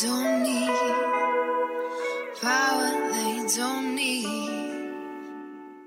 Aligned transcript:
don't 0.00 0.42
need. 0.42 0.70
Power 2.40 2.90
they 3.12 3.46
don't 3.56 3.94
need. 3.94 4.24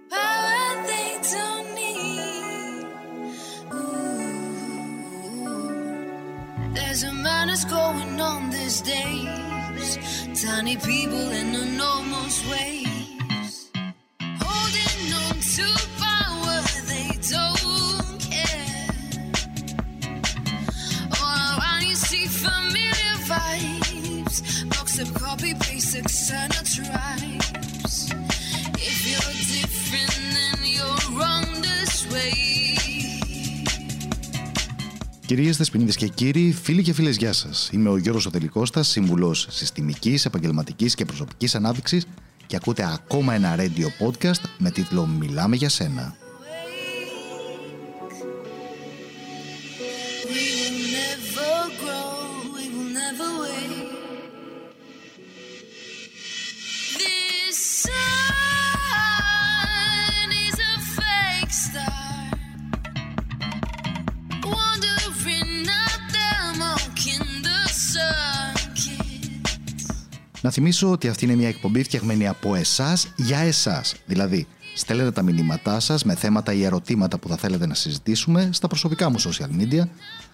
Power 0.09 0.84
they 0.86 1.18
don't 1.34 1.75
need. 1.75 2.86
Ooh. 3.73 4.76
There's 6.73 7.04
a 7.04 7.13
madness 7.13 7.66
going 7.66 8.21
on 8.21 8.49
these 8.52 8.81
days. 8.81 9.98
Tiny 10.44 10.77
people 10.77 11.31
in 11.31 11.55
enormous 11.55 12.48
ways. 12.49 12.84
Box 25.05 25.12
of 25.12 25.23
copy 25.23 25.54
paste 25.54 25.95
external 26.04 26.64
tribes. 26.76 27.96
If 28.90 29.00
you're 29.12 29.36
different, 29.55 30.16
then 30.38 30.59
you're 30.76 31.04
wrong 31.18 31.48
this 31.62 32.13
way. 32.13 32.34
Κυρίες, 35.26 35.58
Δεσποινίδε 35.58 35.91
και 35.91 36.08
κύριοι, 36.08 36.52
φίλοι 36.52 36.82
και 36.82 36.94
φίλες, 36.94 37.18
γεια 37.18 37.34
σας. 37.34 37.70
Είμαι 37.72 37.90
ο 37.90 37.98
Γιώργος 37.98 38.26
Οτελικώστα, 38.26 38.84
σύμβουλος 38.84 39.48
συστημικής, 39.49 40.26
επαγγελματικής 40.26 40.96
και 40.96 41.05
προσωπικής 41.05 41.55
ανάπτυξη 41.55 42.02
και 42.46 42.55
ακούτε 42.55 42.94
ακόμα 42.94 43.34
ένα 43.34 43.55
radio 43.58 44.05
podcast 44.05 44.41
με 44.58 44.72
τίτλο 44.72 45.05
Μιλάμε 45.05 45.55
για 45.55 45.70
σένα. 45.70 46.16
Να 70.46 70.51
θυμίσω 70.51 70.91
ότι 70.91 71.07
αυτή 71.07 71.25
είναι 71.25 71.35
μια 71.35 71.47
εκπομπή 71.47 71.84
φτιαγμένη 71.84 72.28
από 72.28 72.56
εσάς 72.56 73.07
για 73.16 73.38
εσάς. 73.38 73.96
Δηλαδή, 74.06 74.47
στέλνετε 74.75 75.12
τα 75.12 75.22
μηνύματά 75.22 75.79
σας 75.79 76.03
με 76.03 76.16
θέματα 76.16 76.53
ή 76.53 76.63
ερωτήματα 76.63 77.18
που 77.18 77.28
θα 77.28 77.38
θέλετε 77.38 77.68
να 77.68 77.74
συζητήσουμε 77.74 78.50
στα 78.51 78.68
προσωπικά 78.68 79.09
μου 79.09 79.19
social 79.19 79.50
media, 79.59 79.84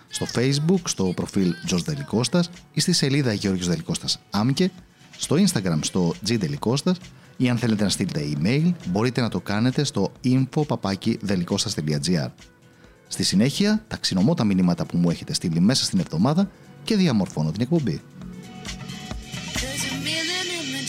στο 0.07 0.25
facebook, 0.35 0.81
στο 0.83 1.13
προφίλ 1.15 1.53
Josh 1.69 1.83
Delikostas 1.89 2.41
ή 2.73 2.79
στη 2.79 2.93
σελίδα 2.93 3.33
Γιώργος 3.33 3.69
Delikostas 3.69 4.13
Άμκε, 4.29 4.71
στο 5.17 5.35
instagram 5.35 5.79
στο 5.81 6.13
gdelikostas 6.27 6.95
ή 7.37 7.49
αν 7.49 7.57
θέλετε 7.57 7.83
να 7.83 7.89
στείλετε 7.89 8.23
email 8.35 8.71
μπορείτε 8.87 9.21
να 9.21 9.29
το 9.29 9.39
κάνετε 9.39 9.83
στο 9.83 10.11
info.delikostas.gr 10.23 12.29
Στη 13.07 13.23
συνέχεια, 13.23 13.83
ταξινομώ 13.87 14.33
τα 14.33 14.43
μηνύματα 14.43 14.85
που 14.85 14.97
μου 14.97 15.09
έχετε 15.09 15.33
στείλει 15.33 15.59
μέσα 15.59 15.83
στην 15.83 15.99
εβδομάδα 15.99 16.51
και 16.83 16.95
διαμορφώνω 16.95 17.51
την 17.51 17.61
εκπομπή. 17.61 18.01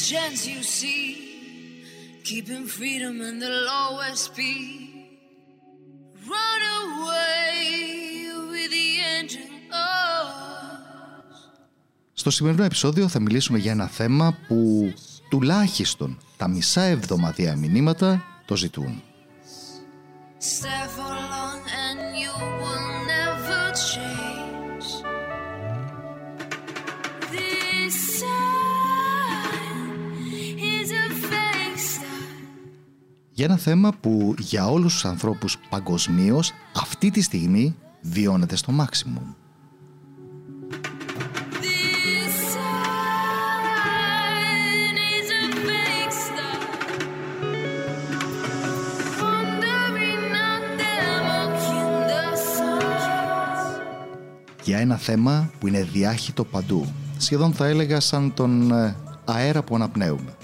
There's 0.03 0.13
a 0.13 0.15
million 0.15 0.33
images 0.33 0.49
you 0.49 0.63
see, 0.79 1.07
keeping 2.25 2.67
freedom 2.67 3.15
in 3.29 3.39
the 3.45 3.53
lowest 3.71 4.23
speed. 4.29 4.81
Run 6.33 6.61
away 6.83 7.61
with 8.51 8.71
the 8.77 8.89
engine 9.19 9.55
off. 9.71 10.43
Στο 12.13 12.31
σημερινό 12.31 12.65
επεισόδιο 12.65 13.09
θα 13.09 13.21
μιλήσουμε 13.21 13.59
για 13.59 13.73
ένα 13.73 13.87
θέμα 13.87 14.39
που 14.49 14.93
τουλάχιστον 15.31 16.19
τα 16.37 16.49
μισά 16.49 16.83
εβδομαδιαία 16.83 17.57
μηνύματα 17.57 18.25
το 18.45 18.57
ζητούν. 18.57 19.03
Stay 20.39 21.12
Για 33.43 33.51
ένα 33.51 33.61
θέμα 33.61 33.93
που 34.01 34.35
για 34.39 34.67
όλους 34.67 34.93
τους 34.93 35.05
ανθρώπους 35.05 35.59
παγκοσμίως 35.71 36.53
αυτή 36.77 37.11
τη 37.11 37.23
στιγμή 37.23 37.77
βιώνεται 38.01 38.57
στο 38.57 38.73
maximum. 38.79 39.35
This 41.63 42.35
sun 42.53 42.67
is 45.15 45.29
a 45.41 45.45
fake 45.67 46.15
star. 46.27 46.61
Wandering 49.21 50.27
out 50.49 50.67
there, 50.81 51.19
mocking 51.31 51.95
the 52.11 52.25
sun. 52.57 53.83
Για 54.65 54.79
ένα 54.79 54.97
θέμα 54.97 55.51
που 55.61 55.67
είναι 55.67 55.83
διάχυτο 55.83 56.45
παντού. 56.45 56.93
Σχεδόν 57.19 57.53
θα 57.53 57.67
έλεγα 57.67 58.01
σαν 58.01 58.35
τον 58.35 58.73
ε, 58.73 58.97
αέρα 59.25 59.63
που 59.63 59.75
αναπνέουμε. 59.75 60.37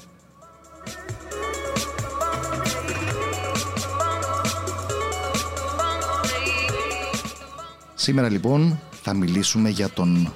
Σήμερα 8.09 8.31
λοιπόν 8.31 8.81
θα 9.03 9.15
μιλήσουμε 9.15 9.69
για 9.69 9.91
τον 9.91 10.33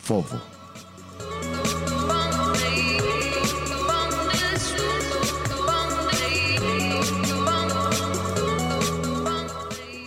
φόβο. 0.00 0.42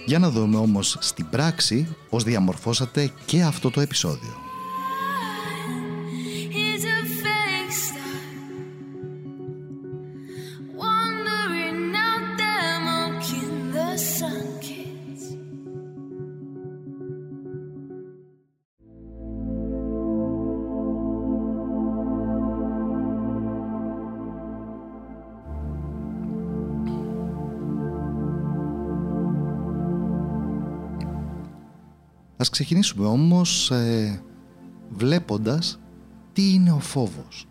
Για 0.05 0.19
να 0.19 0.29
δούμε 0.29 0.57
όμως 0.57 0.97
στην 0.99 1.29
πράξη 1.29 1.95
πώς 2.09 2.23
διαμορφώσατε 2.23 3.11
και 3.25 3.43
αυτό 3.43 3.71
το 3.71 3.81
επεισόδιο. 3.81 4.44
Ξεκινήσουμε 32.55 33.07
όμως 33.07 33.71
ε, 33.71 34.21
βλέποντας 34.89 35.79
τι 36.33 36.53
είναι 36.53 36.71
ο 36.71 36.79
φόβος. 36.79 37.47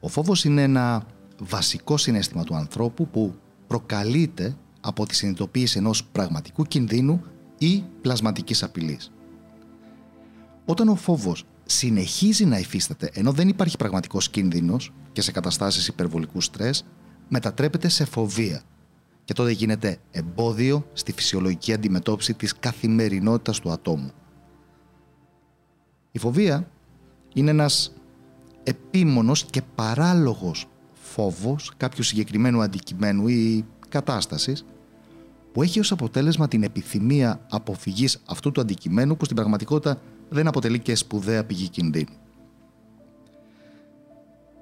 Ο 0.00 0.08
φόβος 0.08 0.44
είναι 0.44 0.62
ένα 0.62 1.06
βασικό 1.38 1.96
συναίσθημα 1.96 2.44
του 2.44 2.54
ανθρώπου 2.54 3.08
που 3.08 3.34
προκαλείται 3.66 4.56
από 4.80 5.06
τη 5.06 5.14
συνειδητοποίηση 5.14 5.78
ενός 5.78 6.04
πραγματικού 6.04 6.64
κινδύνου 6.64 7.22
ή 7.58 7.84
πλασματικής 8.00 8.62
απειλής. 8.62 9.12
Όταν 10.64 10.88
ο 10.88 10.94
φόβος 10.94 11.44
συνεχίζει 11.64 12.44
να 12.44 12.58
υφίσταται 12.58 13.10
ενώ 13.12 13.32
δεν 13.32 13.48
υπάρχει 13.48 13.76
πραγματικός 13.76 14.28
κίνδυνος 14.28 14.92
και 15.12 15.20
σε 15.20 15.32
καταστάσεις 15.32 15.88
υπερβολικού 15.88 16.40
στρες, 16.40 16.84
μετατρέπεται 17.28 17.88
σε 17.88 18.04
φοβία 18.04 18.62
και 19.24 19.32
τότε 19.32 19.50
γίνεται 19.50 19.98
εμπόδιο 20.10 20.86
στη 20.92 21.12
φυσιολογική 21.12 21.72
αντιμετώπιση 21.72 22.34
της 22.34 22.58
καθημερινότητας 22.58 23.60
του 23.60 23.70
ατόμου. 23.70 24.10
Η 26.12 26.18
φοβία 26.18 26.68
είναι 27.34 27.50
ένας 27.50 27.92
επίμονος 28.62 29.44
και 29.44 29.62
παράλογος 29.74 30.66
φόβος 30.92 31.72
κάποιου 31.76 32.02
συγκεκριμένου 32.02 32.62
αντικειμένου 32.62 33.28
ή 33.28 33.64
κατάστασης 33.88 34.64
που 35.52 35.62
έχει 35.62 35.80
ως 35.80 35.92
αποτέλεσμα 35.92 36.48
την 36.48 36.62
επιθυμία 36.62 37.46
αποφυγής 37.50 38.22
αυτού 38.26 38.52
του 38.52 38.60
αντικειμένου 38.60 39.16
που 39.16 39.24
στην 39.24 39.36
πραγματικότητα 39.36 40.00
δεν 40.28 40.46
αποτελεί 40.46 40.78
και 40.78 40.94
σπουδαία 40.94 41.44
πηγή 41.44 41.68
κινδύνου. 41.68 42.23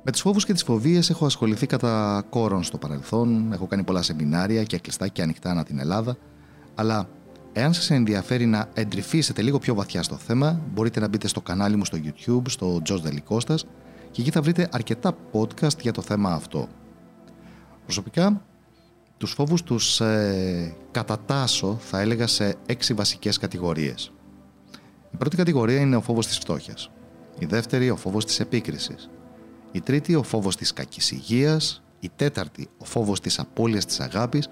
Με 0.05 0.13
τους 0.13 0.21
φόβους 0.21 0.45
και 0.45 0.53
τις 0.53 0.63
φοβίες 0.63 1.11
έχω 1.11 1.27
ασχοληθεί 1.27 1.67
κατά 1.67 2.25
κόρον 2.31 2.63
στο 2.63 2.79
παρελθόν, 2.79 3.53
έχω 3.53 3.67
κάνει 3.67 3.83
πολλά 3.83 4.03
σεμινάρια 4.03 4.63
και 4.63 4.79
κλειστά 4.79 5.09
και 5.09 5.23
ανοιχτά 5.23 5.51
ανά 5.51 5.65
την 5.65 5.79
Ελλάδα, 5.79 6.17
αλλά 6.75 7.09
εάν 7.53 7.73
σας 7.73 7.91
ενδιαφέρει 7.91 8.47
να 8.47 8.69
εντρυφήσετε 8.75 9.43
λίγο 9.43 9.59
πιο 9.59 9.75
βαθιά 9.75 10.03
στο 10.03 10.17
θέμα, 10.17 10.61
μπορείτε 10.73 11.01
να 11.01 11.09
μπείτε 11.09 11.29
στο 11.29 11.41
κανάλι 11.41 11.77
μου 11.77 11.85
στο 11.85 11.99
YouTube, 12.05 12.43
στο 12.49 12.83
Josh 12.89 13.01
Delikostas 13.03 13.59
και 14.11 14.21
εκεί 14.21 14.31
θα 14.31 14.43
βρείτε 14.43 14.69
αρκετά 14.73 15.17
podcast 15.33 15.79
για 15.81 15.93
το 15.93 16.03
θέμα 16.03 16.33
αυτό. 16.33 16.69
Προσωπικά, 17.85 18.43
τους 19.17 19.33
φόβους 19.33 19.63
τους 19.63 20.01
ε, 20.01 20.75
κατατάσω, 20.91 21.79
θα 21.81 22.01
έλεγα, 22.01 22.27
σε 22.27 22.55
έξι 22.67 22.95
βασικές 22.95 23.39
κατηγορίες. 23.39 24.13
Η 25.11 25.17
πρώτη 25.17 25.37
κατηγορία 25.37 25.81
είναι 25.81 25.97
ο 25.97 26.01
φόβος 26.01 26.27
της 26.27 26.39
φτώχειας. 26.39 26.91
Η 27.39 27.47
δεύτερη, 27.47 27.91
ο 27.91 27.97
φόβος 27.97 28.25
της 28.25 28.41
επίκρισης. 28.41 29.11
Η 29.73 29.81
τρίτη, 29.81 30.15
ο 30.15 30.23
φόβος 30.23 30.57
της 30.57 30.73
κακής 30.73 31.11
υγείας. 31.11 31.83
Η 32.01 32.11
τέταρτη, 32.17 32.69
ο 32.79 32.85
φόβος 32.85 33.21
της 33.21 33.39
απώλειας 33.39 33.85
της 33.87 34.01
αγάπης. 34.01 34.49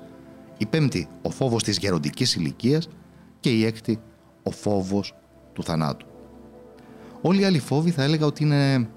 Η 0.59 0.67
πέμπτη, 0.67 1.09
ο 1.23 1.31
φόβος 1.31 1.63
της 1.63 1.79
γεροντικής 1.79 2.35
ηλικίας. 2.35 2.89
Και 3.41 3.51
η 3.51 3.65
έκτη, 3.65 4.01
ο 4.43 4.51
φόβος 4.51 5.15
του 5.53 5.63
θανάτου. 5.63 6.07
Όλοι 7.21 7.41
οι 7.41 7.45
άλλοι 7.45 7.59
φόβοι 7.59 7.91
θα 7.91 8.03
έλεγα 8.03 8.27
ότι 8.27 8.45
είναι 8.45 8.89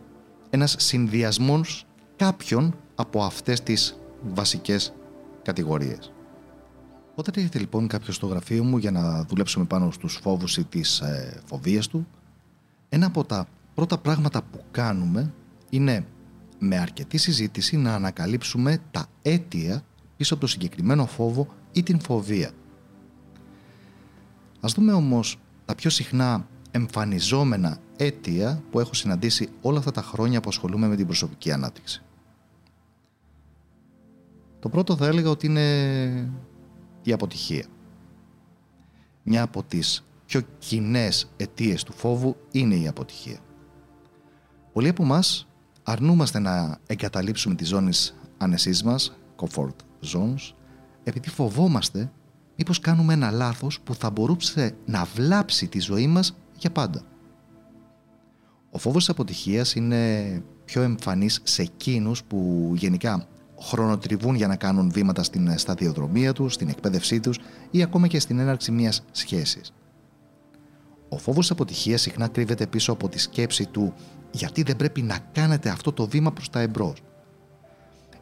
ένας 0.49 0.75
συνδυασμός 0.79 1.85
κάποιων 2.15 2.75
από 2.95 3.23
αυτές 3.23 3.61
τις 3.61 3.97
βασικές 4.33 4.93
κατηγορίες. 5.41 6.11
Όταν 7.15 7.33
έρχεται 7.37 7.59
λοιπόν 7.59 7.87
κάποιος 7.87 8.15
στο 8.15 8.27
γραφείο 8.27 8.63
μου 8.63 8.77
για 8.77 8.91
να 8.91 9.23
δουλέψουμε 9.23 9.65
πάνω 9.65 9.91
στους 9.91 10.19
φόβους 10.21 10.57
ή 10.57 10.63
τις 10.63 10.99
ε, 10.99 11.41
φοβίες 11.45 11.87
του, 11.87 12.07
ένα 12.89 13.05
από 13.05 13.23
τα 13.23 13.47
πρώτα 13.73 13.97
πράγματα 13.97 14.41
που 14.41 14.63
κάνουμε 14.71 15.33
είναι 15.69 16.05
με 16.63 16.77
αρκετή 16.77 17.17
συζήτηση 17.17 17.77
να 17.77 17.95
ανακαλύψουμε 17.95 18.77
τα 18.91 19.07
αίτια 19.21 19.83
πίσω 20.17 20.33
από 20.33 20.43
το 20.43 20.49
συγκεκριμένο 20.49 21.05
φόβο 21.05 21.47
ή 21.71 21.83
την 21.83 21.99
φοβία. 21.99 22.51
Ας 24.59 24.73
δούμε 24.73 24.93
όμως 24.93 25.39
τα 25.65 25.75
πιο 25.75 25.89
συχνά 25.89 26.47
εμφανιζόμενα 26.71 27.77
αίτια 27.97 28.63
που 28.71 28.79
έχω 28.79 28.93
συναντήσει 28.93 29.49
όλα 29.61 29.77
αυτά 29.77 29.91
τα 29.91 30.01
χρόνια 30.01 30.41
που 30.41 30.49
ασχολούμαι 30.49 30.87
με 30.87 30.95
την 30.95 31.05
προσωπική 31.05 31.51
ανάπτυξη. 31.51 32.03
Το 34.59 34.69
πρώτο 34.69 34.95
θα 34.95 35.07
έλεγα 35.07 35.29
ότι 35.29 35.45
είναι 35.45 36.31
η 37.03 37.11
αποτυχία. 37.11 37.65
Μια 39.23 39.43
από 39.43 39.63
τις 39.63 40.03
πιο 40.25 40.41
κοινές 40.59 41.29
αιτίες 41.37 41.83
του 41.83 41.93
φόβου 41.93 42.35
είναι 42.51 42.75
η 42.75 42.87
αποτυχία. 42.87 43.39
Πολλοί 44.73 44.87
από 44.87 45.03
εμάς 45.03 45.47
αρνούμαστε 45.83 46.39
να 46.39 46.77
εγκαταλείψουμε 46.87 47.55
τις 47.55 47.67
ζώνες 47.67 48.15
άνεσής 48.37 48.83
μας, 48.83 49.17
comfort 49.35 49.75
zones, 50.13 50.53
επειδή 51.03 51.29
φοβόμαστε 51.29 52.11
μήπως 52.57 52.79
κάνουμε 52.79 53.13
ένα 53.13 53.31
λάθος 53.31 53.79
που 53.79 53.95
θα 53.95 54.09
μπορούσε 54.09 54.75
να 54.85 55.03
βλάψει 55.03 55.67
τη 55.67 55.79
ζωή 55.79 56.07
μας 56.07 56.35
για 56.57 56.71
πάντα. 56.71 57.01
Ο 58.71 58.77
φόβος 58.77 58.99
της 58.99 59.09
αποτυχίας 59.09 59.75
είναι 59.75 60.43
πιο 60.65 60.81
εμφανής 60.81 61.41
σε 61.43 61.61
εκείνους 61.61 62.23
που 62.23 62.71
γενικά 62.75 63.27
χρονοτριβούν 63.59 64.35
για 64.35 64.47
να 64.47 64.55
κάνουν 64.55 64.91
βήματα 64.91 65.23
στην 65.23 65.57
σταδιοδρομία 65.57 66.33
τους, 66.33 66.53
στην 66.53 66.69
εκπαίδευσή 66.69 67.19
τους 67.19 67.39
ή 67.71 67.81
ακόμα 67.81 68.07
και 68.07 68.19
στην 68.19 68.39
έναρξη 68.39 68.71
μιας 68.71 69.03
σχέσης. 69.11 69.73
Ο 71.09 71.17
φόβος 71.17 71.39
της 71.39 71.51
αποτυχίας 71.51 72.01
συχνά 72.01 72.27
κρύβεται 72.27 72.67
πίσω 72.67 72.91
από 72.91 73.09
τη 73.09 73.19
σκέψη 73.19 73.65
του 73.65 73.93
γιατί 74.33 74.63
δεν 74.63 74.75
πρέπει 74.75 75.01
να 75.01 75.17
κάνετε 75.31 75.69
αυτό 75.69 75.91
το 75.91 76.07
βήμα 76.07 76.31
προς 76.31 76.49
τα 76.49 76.59
εμπρός. 76.59 77.01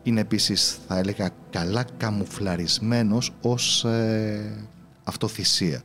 Είναι 0.03 0.19
επίσης, 0.19 0.79
θα 0.87 0.97
έλεγα, 0.97 1.29
καλά 1.49 1.85
καμουφλαρισμένος 1.97 3.33
ως 3.41 3.85
ε, 3.85 4.67
αυτοθυσία. 5.03 5.81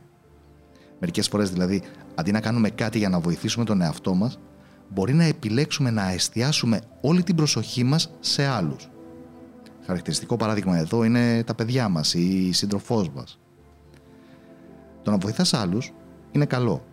Μερικές 0.99 1.27
φορές 1.27 1.51
δηλαδή, 1.51 1.81
αντί 2.15 2.31
να 2.31 2.39
κάνουμε 2.39 2.69
κάτι 2.69 2.97
για 2.97 3.09
να 3.09 3.19
βοηθήσουμε 3.19 3.65
τον 3.65 3.81
εαυτό 3.81 4.13
μας, 4.13 4.39
μπορεί 4.89 5.13
να 5.13 5.23
επιλέξουμε 5.23 5.91
να 5.91 6.11
εστιάσουμε 6.11 6.81
όλη 7.01 7.23
την 7.23 7.35
προσοχή 7.35 7.83
μας 7.83 8.11
σε 8.19 8.45
άλλους. 8.45 8.89
Χαρακτηριστικό 9.85 10.37
παράδειγμα 10.37 10.77
εδώ 10.77 11.03
είναι 11.03 11.43
τα 11.43 11.55
παιδιά 11.55 11.89
μας 11.89 12.13
ή 12.13 12.47
η 12.47 12.51
σύντροφός 12.51 13.09
μας. 13.09 13.39
Το 15.03 15.11
να 15.11 15.17
βοηθάς 15.17 15.53
άλλους 15.53 15.93
είναι 16.31 16.45
καλό, 16.45 16.85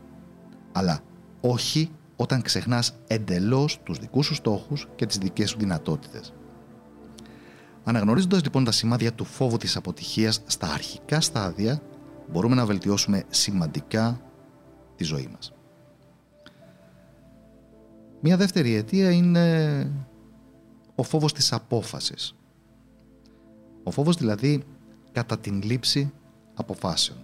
αλλά 0.73 1.01
όχι 1.41 1.91
όταν 2.17 2.43
ξεχνάς 2.43 2.95
εντελώς 3.07 3.81
τους 3.83 3.99
δικούς 3.99 4.27
σου 4.27 4.35
στόχους 4.35 4.89
και 4.95 5.07
τις 5.07 5.19
δικές 5.19 5.51
σου 5.51 5.59
δυνατότητες. 5.59 6.33
Αναγνωρίζοντας 7.85 8.43
λοιπόν 8.43 8.65
τα 8.65 8.73
σημάδια 8.73 9.13
του 9.13 9.25
φόβου 9.25 9.57
της 9.57 9.77
αποτυχίας 9.77 10.43
στα 10.47 10.73
αρχικά 10.73 11.21
στάδια, 11.21 11.83
μπορούμε 12.33 12.55
να 12.55 12.67
βελτιώσουμε 12.67 13.25
σημαντικά 13.29 14.21
τη 14.97 15.05
ζωή 15.05 15.29
μας. 15.33 15.53
Μία 18.21 18.37
δεύτερη 18.37 18.75
αιτία 18.75 19.11
είναι 19.11 19.91
ο 20.95 21.03
φόβος 21.03 21.33
της 21.33 21.53
απόφασης. 21.53 22.35
Ο 23.83 23.91
φόβος 23.91 24.17
δηλαδή 24.17 24.63
κατά 25.13 25.39
την 25.39 25.63
λήψη 25.63 26.13
αποφάσεων. 26.55 27.19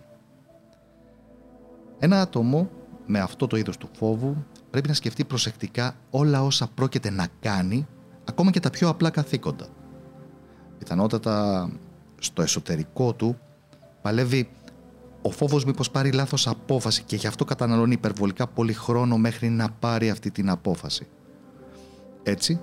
Ένα 1.98 2.20
άτομο 2.20 2.70
με 3.06 3.20
αυτό 3.20 3.46
το 3.46 3.56
είδος 3.56 3.76
του 3.76 3.88
φόβου 3.92 4.44
πρέπει 4.70 4.88
να 4.88 4.94
σκεφτεί 4.94 5.24
προσεκτικά 5.24 5.96
όλα 6.10 6.42
όσα 6.42 6.68
πρόκειται 6.74 7.10
να 7.10 7.26
κάνει, 7.40 7.86
ακόμα 8.24 8.50
και 8.50 8.60
τα 8.60 8.70
πιο 8.70 8.88
απλά 8.88 9.10
καθήκοντα. 9.10 9.66
Πιθανότατα 10.78 11.68
στο 12.18 12.42
εσωτερικό 12.42 13.12
του 13.12 13.38
παλεύει 14.02 14.50
ο 15.22 15.30
φόβος 15.30 15.64
μήπως 15.64 15.90
πάρει 15.90 16.12
λάθος 16.12 16.46
απόφαση 16.46 17.02
και 17.02 17.16
γι' 17.16 17.26
αυτό 17.26 17.44
καταναλώνει 17.44 17.92
υπερβολικά 17.92 18.46
πολύ 18.46 18.72
χρόνο 18.72 19.18
μέχρι 19.18 19.48
να 19.48 19.70
πάρει 19.70 20.10
αυτή 20.10 20.30
την 20.30 20.50
απόφαση. 20.50 21.06
Έτσι, 22.22 22.60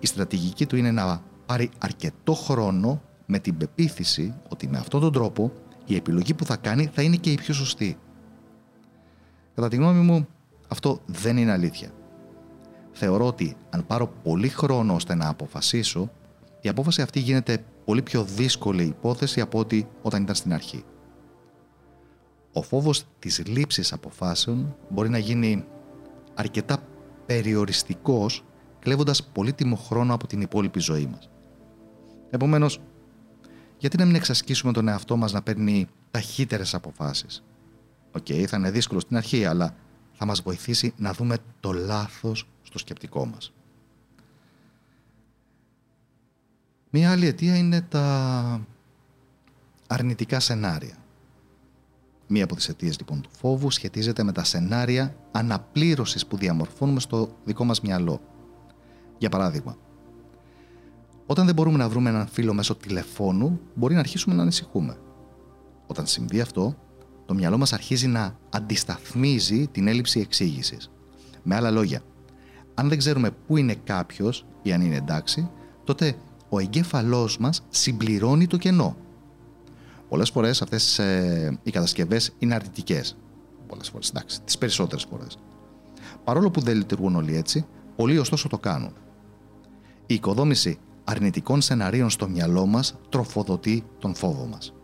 η 0.00 0.06
στρατηγική 0.06 0.66
του 0.66 0.76
είναι 0.76 0.90
να 0.90 1.22
πάρει 1.46 1.70
αρκετό 1.78 2.34
χρόνο 2.34 3.02
με 3.26 3.38
την 3.38 3.56
πεποίθηση 3.56 4.34
ότι 4.48 4.68
με 4.68 4.78
αυτόν 4.78 5.00
τον 5.00 5.12
τρόπο 5.12 5.52
η 5.84 5.94
επιλογή 5.94 6.34
που 6.34 6.44
θα 6.44 6.56
κάνει 6.56 6.90
θα 6.94 7.02
είναι 7.02 7.16
και 7.16 7.30
η 7.30 7.34
πιο 7.34 7.54
σωστή. 7.54 7.98
Κατά 9.54 9.68
τη 9.68 9.76
γνώμη 9.76 10.00
μου, 10.00 10.28
αυτό 10.70 11.00
δεν 11.06 11.36
είναι 11.36 11.52
αλήθεια. 11.52 11.90
Θεωρώ 12.92 13.26
ότι 13.26 13.56
αν 13.70 13.86
πάρω 13.86 14.12
πολύ 14.22 14.48
χρόνο 14.48 14.94
ώστε 14.94 15.14
να 15.14 15.28
αποφασίσω, 15.28 16.10
η 16.60 16.68
απόφαση 16.68 17.02
αυτή 17.02 17.20
γίνεται 17.20 17.64
πολύ 17.84 18.02
πιο 18.02 18.24
δύσκολη 18.24 18.82
υπόθεση 18.82 19.40
από 19.40 19.58
ότι 19.58 19.88
όταν 20.02 20.22
ήταν 20.22 20.34
στην 20.34 20.52
αρχή. 20.52 20.84
Ο 22.52 22.62
φόβος 22.62 23.04
της 23.18 23.46
λήψης 23.46 23.92
αποφάσεων 23.92 24.76
μπορεί 24.88 25.08
να 25.08 25.18
γίνει 25.18 25.64
αρκετά 26.34 26.78
περιοριστικός 27.26 28.44
κλέβοντας 28.78 29.24
πολύτιμο 29.32 29.76
χρόνο 29.76 30.14
από 30.14 30.26
την 30.26 30.40
υπόλοιπη 30.40 30.80
ζωή 30.80 31.06
μας. 31.06 31.30
Επομένως, 32.30 32.80
γιατί 33.78 33.96
να 33.96 34.04
μην 34.04 34.14
εξασκήσουμε 34.14 34.72
τον 34.72 34.88
εαυτό 34.88 35.16
μας 35.16 35.32
να 35.32 35.42
παίρνει 35.42 35.86
ταχύτερες 36.10 36.74
αποφάσεις; 36.74 37.44
OK, 38.12 38.26
okay, 38.28 38.44
θα 38.44 38.56
είναι 38.56 38.70
δύσκολο 38.70 39.00
στην 39.00 39.16
αρχή, 39.16 39.44
αλλά 39.44 39.74
θα 40.22 40.26
μας 40.26 40.40
βοηθήσει 40.40 40.92
να 40.96 41.12
δούμε 41.12 41.36
το 41.60 41.72
λάθος 41.72 42.48
στο 42.62 42.78
σκεπτικό 42.78 43.26
μας. 43.26 43.52
Μία 46.90 47.10
άλλη 47.10 47.26
αιτία 47.26 47.56
είναι 47.56 47.80
τα 47.80 48.60
αρνητικά 49.86 50.40
σενάρια. 50.40 50.96
Μία 52.26 52.44
από 52.44 52.54
τις 52.54 52.68
αιτίες 52.68 52.98
λοιπόν 52.98 53.20
του 53.20 53.30
φόβου 53.32 53.70
σχετίζεται 53.70 54.22
με 54.22 54.32
τα 54.32 54.44
σενάρια 54.44 55.16
αναπλήρωσης 55.30 56.26
που 56.26 56.36
διαμορφώνουμε 56.36 57.00
στο 57.00 57.36
δικό 57.44 57.64
μας 57.64 57.80
μυαλό. 57.80 58.20
Για 59.18 59.28
παράδειγμα, 59.28 59.76
όταν 61.26 61.46
δεν 61.46 61.54
μπορούμε 61.54 61.78
να 61.78 61.88
βρούμε 61.88 62.08
έναν 62.10 62.26
φίλο 62.26 62.54
μέσω 62.54 62.74
τηλεφώνου, 62.74 63.60
μπορεί 63.74 63.94
να 63.94 64.00
αρχίσουμε 64.00 64.34
να 64.34 64.42
ανησυχούμε. 64.42 64.98
Όταν 65.86 66.06
συμβεί 66.06 66.40
αυτό, 66.40 66.76
το 67.30 67.36
μυαλό 67.36 67.58
μας 67.58 67.72
αρχίζει 67.72 68.06
να 68.06 68.36
αντισταθμίζει 68.50 69.66
την 69.66 69.88
έλλειψη 69.88 70.20
εξήγησης. 70.20 70.90
Με 71.42 71.54
άλλα 71.54 71.70
λόγια, 71.70 72.00
αν 72.74 72.88
δεν 72.88 72.98
ξέρουμε 72.98 73.30
πού 73.30 73.56
είναι 73.56 73.74
κάποιος 73.84 74.46
ή 74.62 74.72
αν 74.72 74.80
είναι 74.80 74.96
εντάξει, 74.96 75.50
τότε 75.84 76.14
ο 76.48 76.58
εγκέφαλός 76.58 77.38
μας 77.38 77.62
συμπληρώνει 77.68 78.46
το 78.46 78.56
κενό. 78.56 78.96
Πολλές 80.08 80.30
φορές 80.30 80.62
αυτές 80.62 80.98
ε, 80.98 81.58
οι 81.62 81.70
κατασκευές 81.70 82.34
είναι 82.38 82.54
αρνητικές. 82.54 83.16
Πολλές 83.66 83.88
φορές, 83.88 84.08
εντάξει, 84.08 84.42
τις 84.42 84.58
περισσότερες 84.58 85.06
φορές. 85.10 85.38
Παρόλο 86.24 86.50
που 86.50 86.60
δεν 86.60 86.76
λειτουργούν 86.76 87.16
όλοι 87.16 87.36
έτσι, 87.36 87.66
πολλοί 87.96 88.18
ωστόσο 88.18 88.48
το 88.48 88.58
κάνουν. 88.58 88.92
Η 90.06 90.14
οικοδόμηση 90.14 90.78
αρνητικών 91.04 91.60
σεναρίων 91.60 92.10
στο 92.10 92.28
μυαλό 92.28 92.66
μας 92.66 92.94
τροφοδοτεί 93.08 93.84
τον 93.98 94.14
φόβο 94.14 94.46
μας. 94.46 94.74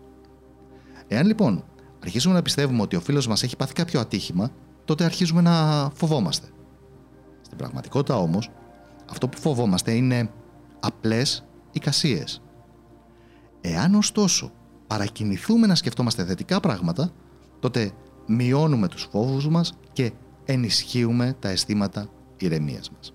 Εάν 1.08 1.26
λοιπόν 1.26 1.64
αρχίσουμε 2.06 2.34
να 2.34 2.42
πιστεύουμε 2.42 2.82
ότι 2.82 2.96
ο 2.96 3.00
φίλος 3.00 3.26
μας 3.26 3.42
έχει 3.42 3.56
πάθει 3.56 3.72
κάποιο 3.72 4.00
ατύχημα, 4.00 4.50
τότε 4.84 5.04
αρχίζουμε 5.04 5.40
να 5.40 5.90
φοβόμαστε. 5.94 6.46
Στην 7.42 7.58
πραγματικότητα 7.58 8.18
όμως, 8.18 8.50
αυτό 9.10 9.28
που 9.28 9.38
φοβόμαστε 9.38 9.92
είναι 9.92 10.30
απλές 10.80 11.44
εικασίες. 11.72 12.42
Εάν 13.60 13.94
ωστόσο 13.94 14.52
παρακινηθούμε 14.86 15.66
να 15.66 15.74
σκεφτόμαστε 15.74 16.24
θετικά 16.24 16.60
πράγματα, 16.60 17.10
τότε 17.60 17.90
μειώνουμε 18.26 18.88
τους 18.88 19.08
φόβους 19.10 19.48
μας 19.48 19.78
και 19.92 20.12
ενισχύουμε 20.44 21.36
τα 21.38 21.48
αισθήματα 21.48 22.08
ηρεμίας 22.36 22.90
μας. 22.90 23.14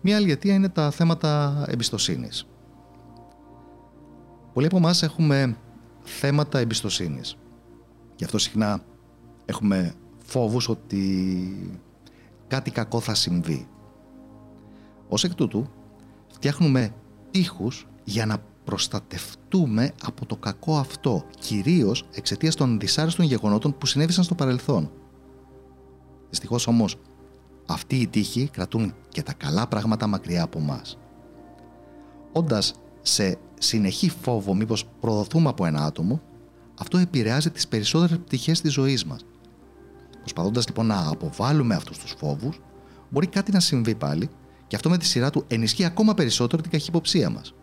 Μία 0.00 0.16
άλλη 0.16 0.30
αιτία 0.30 0.54
είναι 0.54 0.68
τα 0.68 0.90
θέματα 0.90 1.64
εμπιστοσύνης. 1.68 2.46
Πολλοί 4.52 4.66
από 4.66 4.76
εμάς 4.76 5.02
έχουμε 5.02 5.56
θέματα 6.04 6.58
εμπιστοσύνης. 6.58 7.36
Γι' 8.16 8.24
αυτό 8.24 8.38
συχνά 8.38 8.80
έχουμε 9.44 9.94
φόβους 10.24 10.68
ότι 10.68 11.76
κάτι 12.48 12.70
κακό 12.70 13.00
θα 13.00 13.14
συμβεί. 13.14 13.68
Ως 15.08 15.24
εκ 15.24 15.34
τούτου, 15.34 15.68
φτιάχνουμε 16.32 16.94
τείχους 17.30 17.86
για 18.04 18.26
να 18.26 18.42
προστατευτούμε 18.64 19.92
από 20.04 20.26
το 20.26 20.36
κακό 20.36 20.76
αυτό, 20.76 21.24
κυρίως 21.38 22.04
εξαιτίας 22.14 22.54
των 22.54 22.78
δυσάρεστων 22.80 23.26
γεγονότων 23.26 23.78
που 23.78 23.86
συνέβησαν 23.86 24.24
στο 24.24 24.34
παρελθόν. 24.34 24.90
Δυστυχώς 26.28 26.66
όμως, 26.66 26.96
αυτοί 27.66 27.96
οι 27.96 28.06
τείχοι 28.06 28.48
κρατούν 28.48 28.94
και 29.08 29.22
τα 29.22 29.32
καλά 29.32 29.66
πράγματα 29.66 30.06
μακριά 30.06 30.42
από 30.42 30.60
μας. 30.60 30.98
Όντας 32.32 32.74
σε 33.02 33.38
συνεχή 33.64 34.08
φόβο 34.22 34.54
μήπως 34.54 34.84
προδοθούμε 35.00 35.48
από 35.48 35.66
ένα 35.66 35.84
άτομο, 35.84 36.22
αυτό 36.78 36.98
επηρεάζει 36.98 37.50
τις 37.50 37.68
περισσότερες 37.68 38.18
πτυχές 38.18 38.60
της 38.60 38.72
ζωής 38.72 39.04
μας. 39.04 39.24
Προσπαθώντας 40.18 40.66
λοιπόν 40.66 40.86
να 40.86 41.08
αποβάλουμε 41.08 41.74
αυτούς 41.74 41.98
τους 41.98 42.14
φόβους, 42.18 42.60
μπορεί 43.10 43.26
κάτι 43.26 43.52
να 43.52 43.60
συμβεί 43.60 43.94
πάλι 43.94 44.30
και 44.66 44.76
αυτό 44.76 44.90
με 44.90 44.98
τη 44.98 45.04
σειρά 45.04 45.30
του 45.30 45.44
ενισχύει 45.48 45.84
ακόμα 45.84 46.14
περισσότερο 46.14 46.62
την 46.62 46.70
καχυποψία 46.70 47.30
μας. 47.30 47.54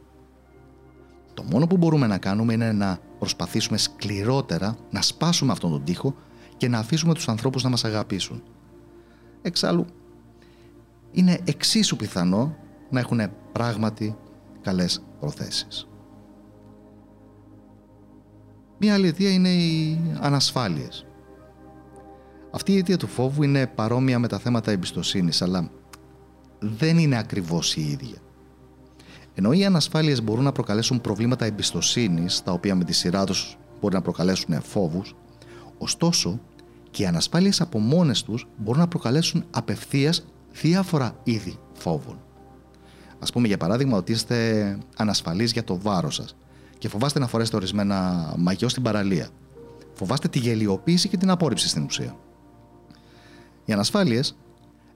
Το 1.34 1.43
μόνο 1.43 1.67
που 1.67 1.77
μπορούμε 1.77 2.08
να 2.08 2.17
κάνουμε 2.17 2.53
είναι 2.53 2.72
να 2.72 3.00
προσπαθήσουμε 3.20 3.77
σκληρότερα 3.77 4.77
να 4.89 5.01
σπάσουμε 5.01 5.51
αυτόν 5.51 5.72
τον 5.72 5.84
τοίχο 5.84 6.15
και 6.58 6.67
να 6.67 6.79
αφήσουμε 6.79 7.13
τους 7.13 7.27
ανθρώπους 7.27 7.63
να 7.63 7.70
μας 7.70 7.86
αγαπήσουν. 7.86 8.43
Εξάλλου, 9.41 9.86
είναι 11.12 11.39
εξίσου 11.43 11.96
πιθανό 11.96 12.55
να 12.89 13.00
έχουν 13.00 13.22
πράγματι 13.51 14.15
καλές 14.62 15.03
προθέσεις. 15.20 15.91
Μία 18.84 18.94
άλλη 18.94 19.08
αιτία 19.08 19.32
είναι 19.32 19.50
οι 19.50 20.00
ανασφάλειες. 20.20 21.06
Αυτή 22.52 22.72
η 22.72 22.78
αιτία 22.78 22.98
του 22.98 23.08
φόβου 23.08 23.44
είναι 23.44 23.68
παρόμοια 23.68 24.20
με 24.20 24.28
τα 24.28 24.40
θέματα 24.40 24.72
εμπιστοσύνης, 24.72 25.42
αλλά 25.42 25.70
δεν 26.60 26.98
είναι 26.98 27.18
ακριβώς 27.18 27.76
η 27.76 27.82
ίδια. 27.82 28.18
Ενώ 29.34 29.52
οι 29.52 29.66
ανασφάλειες 29.66 30.24
μπορούν 30.24 30.44
να 30.44 30.52
προκαλέσουν 30.52 31.02
προβλήματα 31.02 31.46
εμπιστοσύνης, 31.46 32.44
τα 32.44 32.52
οποία 32.52 32.76
με 32.76 32.84
τη 32.84 32.94
σειρά 32.94 33.26
τους 33.26 33.58
μπορεί 33.82 33.94
να 33.94 34.02
προκαλέσουν 34.02 34.62
φόβους, 34.62 35.16
ωστόσο 35.78 36.40
και 36.92 37.04
οι 37.04 37.06
ανασφάλειες 37.06 37.62
από 37.62 37.80
μόνες 37.80 38.24
τους 38.24 38.48
μπορούν 38.58 38.80
να 38.80 38.88
προκαλέσουν 38.88 39.46
απευθείας 39.52 40.26
διάφορα 40.52 41.16
είδη 41.24 41.58
φόβων. 41.74 42.20
Ας 43.20 43.32
πούμε 43.32 43.48
για 43.48 43.58
παράδειγμα 43.58 43.98
ότι 43.98 44.12
είστε 44.12 44.78
ανασφαλείς 44.98 45.52
για 45.52 45.64
το 45.64 45.78
βάρος 45.80 46.16
σας 46.16 46.36
και 46.82 46.90
φοβάστε 46.90 47.20
να 47.20 47.28
φορέσετε 47.28 47.56
ορισμένα 47.56 48.34
μαγιό 48.38 48.70
στην 48.70 48.84
παραλία. 48.84 49.30
Φοβάστε 49.94 50.28
τη 50.28 50.40
γελιοποίηση 50.40 51.10
και 51.10 51.18
την 51.18 51.30
απόρριψη 51.30 51.68
στην 51.68 51.84
ουσία. 51.84 52.18
Οι 53.66 53.74
ανασφάλειες 53.74 54.38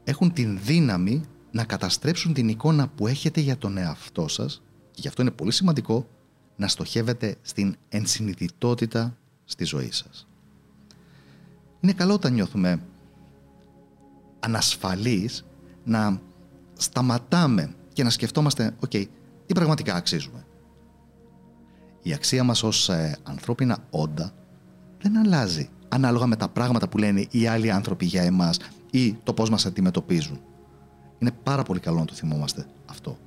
έχουν 0.03 0.33
την 0.33 0.59
δύναμη 0.63 1.23
να 1.51 1.63
καταστρέψουν 1.63 2.33
την 2.33 2.47
εικόνα 2.47 2.87
που 2.87 3.07
έχετε 3.07 3.41
για 3.41 3.57
τον 3.57 3.77
εαυτό 3.77 4.27
σας 4.27 4.61
και 4.91 4.99
γι' 5.01 5.07
αυτό 5.07 5.21
είναι 5.21 5.31
πολύ 5.31 5.51
σημαντικό 5.51 6.07
να 6.55 6.67
στοχεύετε 6.67 7.35
στην 7.41 7.75
ενσυνειδητότητα 7.89 9.17
στη 9.45 9.63
ζωή 9.63 9.91
σας. 9.91 10.27
Είναι 11.79 11.93
καλό 11.93 12.13
όταν 12.13 12.33
νιώθουμε 12.33 12.79
ανασφαλείς 14.39 15.45
να 15.83 16.21
σταματάμε 16.73 17.75
και 17.93 18.03
να 18.03 18.09
σκεφτόμαστε 18.09 18.75
«ΟΚ, 18.79 18.89
τι 19.45 19.53
πραγματικά 19.53 19.95
αξίζουμε». 19.95 20.44
Η 22.07 22.13
αξία 22.13 22.43
μας 22.43 22.63
ως 22.63 22.89
ε, 22.89 23.17
ανθρώπινα 23.23 23.77
όντα 23.89 24.33
δεν 25.01 25.17
αλλάζει 25.17 25.69
ανάλογα 25.89 26.25
με 26.25 26.35
τα 26.35 26.49
πράγματα 26.49 26.87
που 26.87 26.97
λένε 26.97 27.25
οι 27.31 27.47
άλλοι 27.47 27.71
άνθρωποι 27.71 28.05
για 28.05 28.21
εμάς 28.21 28.59
ή 28.91 29.13
το 29.13 29.33
πώς 29.33 29.49
μας 29.49 29.65
αντιμετωπίζουν. 29.65 30.39
Είναι 31.17 31.31
πάρα 31.43 31.63
πολύ 31.63 31.79
καλό 31.79 31.99
να 31.99 32.05
το 32.05 32.13
θυμόμαστε 32.13 32.65
αυτό. 32.85 33.17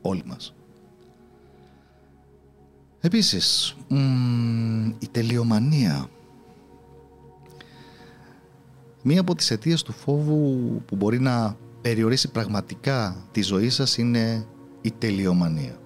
Όλοι 0.00 0.22
μας. 0.26 0.54
Επίσης, 3.00 3.76
η 4.98 5.08
τελειομανία. 5.10 6.08
Μία 9.02 9.20
από 9.20 9.34
τις 9.34 9.50
αιτίες 9.50 9.82
του 9.82 9.92
φόβου 9.92 10.82
που 10.86 10.96
μπορεί 10.96 11.20
να 11.20 11.56
περιορίσει 11.80 12.30
πραγματικά 12.30 13.16
τη 13.32 13.42
ζωή 13.42 13.70
σας 13.70 13.96
είναι 13.96 14.46
η 14.80 14.90
τελειομανία. 14.90 15.78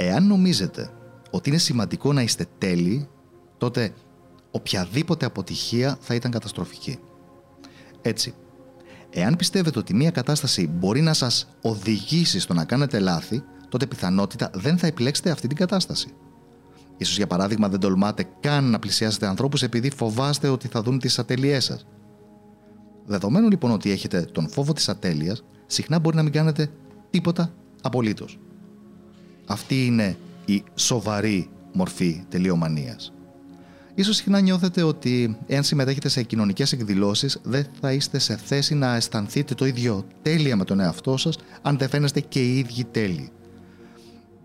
Εάν 0.00 0.26
νομίζετε 0.26 0.90
ότι 1.30 1.48
είναι 1.48 1.58
σημαντικό 1.58 2.12
να 2.12 2.22
είστε 2.22 2.46
τέλειοι, 2.58 3.08
τότε 3.58 3.92
οποιαδήποτε 4.50 5.26
αποτυχία 5.26 5.98
θα 6.00 6.14
ήταν 6.14 6.30
καταστροφική. 6.30 6.98
Έτσι, 8.02 8.34
Εάν 9.10 9.36
πιστεύετε 9.36 9.78
ότι 9.78 9.94
μια 9.94 10.10
κατάσταση 10.10 10.66
μπορεί 10.66 11.00
να 11.00 11.12
σας 11.12 11.48
οδηγήσει 11.62 12.40
στο 12.40 12.54
να 12.54 12.64
κάνετε 12.64 12.98
λάθη, 12.98 13.42
τότε 13.68 13.86
πιθανότητα 13.86 14.50
δεν 14.54 14.78
θα 14.78 14.86
επιλέξετε 14.86 15.30
αυτή 15.30 15.46
την 15.46 15.56
κατάσταση. 15.56 16.08
Ίσως 16.96 17.16
για 17.16 17.26
παράδειγμα 17.26 17.68
δεν 17.68 17.80
τολμάτε 17.80 18.28
καν 18.40 18.70
να 18.70 18.78
πλησιάσετε 18.78 19.26
ανθρώπους 19.26 19.62
επειδή 19.62 19.90
φοβάστε 19.90 20.48
ότι 20.48 20.68
θα 20.68 20.82
δουν 20.82 20.98
τις 20.98 21.18
ατέλειές 21.18 21.64
σας. 21.64 21.86
Δεδομένου 23.06 23.48
λοιπόν 23.48 23.70
ότι 23.70 23.90
έχετε 23.90 24.20
τον 24.20 24.48
φόβο 24.48 24.72
της 24.72 24.88
ατέλειας, 24.88 25.44
συχνά 25.66 25.98
μπορεί 25.98 26.16
να 26.16 26.22
μην 26.22 26.32
κάνετε 26.32 26.70
τίποτα 27.10 27.52
απολύτως. 27.82 28.38
Αυτή 29.48 29.86
είναι 29.86 30.16
η 30.44 30.62
σοβαρή 30.74 31.48
μορφή 31.72 32.24
τελειομανίας. 32.28 33.12
Ίσως 33.94 34.16
συχνά 34.16 34.40
νιώθετε 34.40 34.82
ότι 34.82 35.38
εάν 35.46 35.62
συμμετέχετε 35.62 36.08
σε 36.08 36.22
κοινωνικές 36.22 36.72
εκδηλώσεις 36.72 37.40
δεν 37.42 37.66
θα 37.80 37.92
είστε 37.92 38.18
σε 38.18 38.36
θέση 38.36 38.74
να 38.74 38.94
αισθανθείτε 38.94 39.54
το 39.54 39.66
ίδιο 39.66 40.04
τέλεια 40.22 40.56
με 40.56 40.64
τον 40.64 40.80
εαυτό 40.80 41.16
σας 41.16 41.38
αν 41.62 41.78
δεν 41.78 41.88
φαίνεστε 41.88 42.20
και 42.20 42.40
οι 42.40 42.58
ίδιοι 42.58 42.84
τέλειοι. 42.84 43.30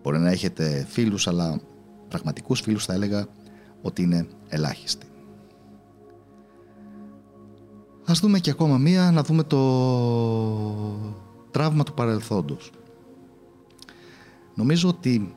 Μπορεί 0.03 0.19
να 0.19 0.29
έχετε 0.29 0.88
φίλους 0.89 1.27
αλλά 1.27 1.60
πραγματικούς 2.07 2.62
φίλους 2.62 2.86
θα 2.86 2.93
έλεγα 2.93 3.27
ότι 3.81 4.01
είναι 4.01 4.27
ελάχιστοι. 4.48 5.05
Ας 8.05 8.19
δούμε 8.19 8.39
και 8.39 8.50
ακόμα 8.50 8.77
μία 8.77 9.12
να 9.12 9.24
δούμε 9.24 9.43
το 9.43 9.60
τραύμα 11.51 11.83
του 11.83 11.93
παρελθόντος. 11.93 12.72
Νομίζω 14.55 14.89
ότι 14.89 15.36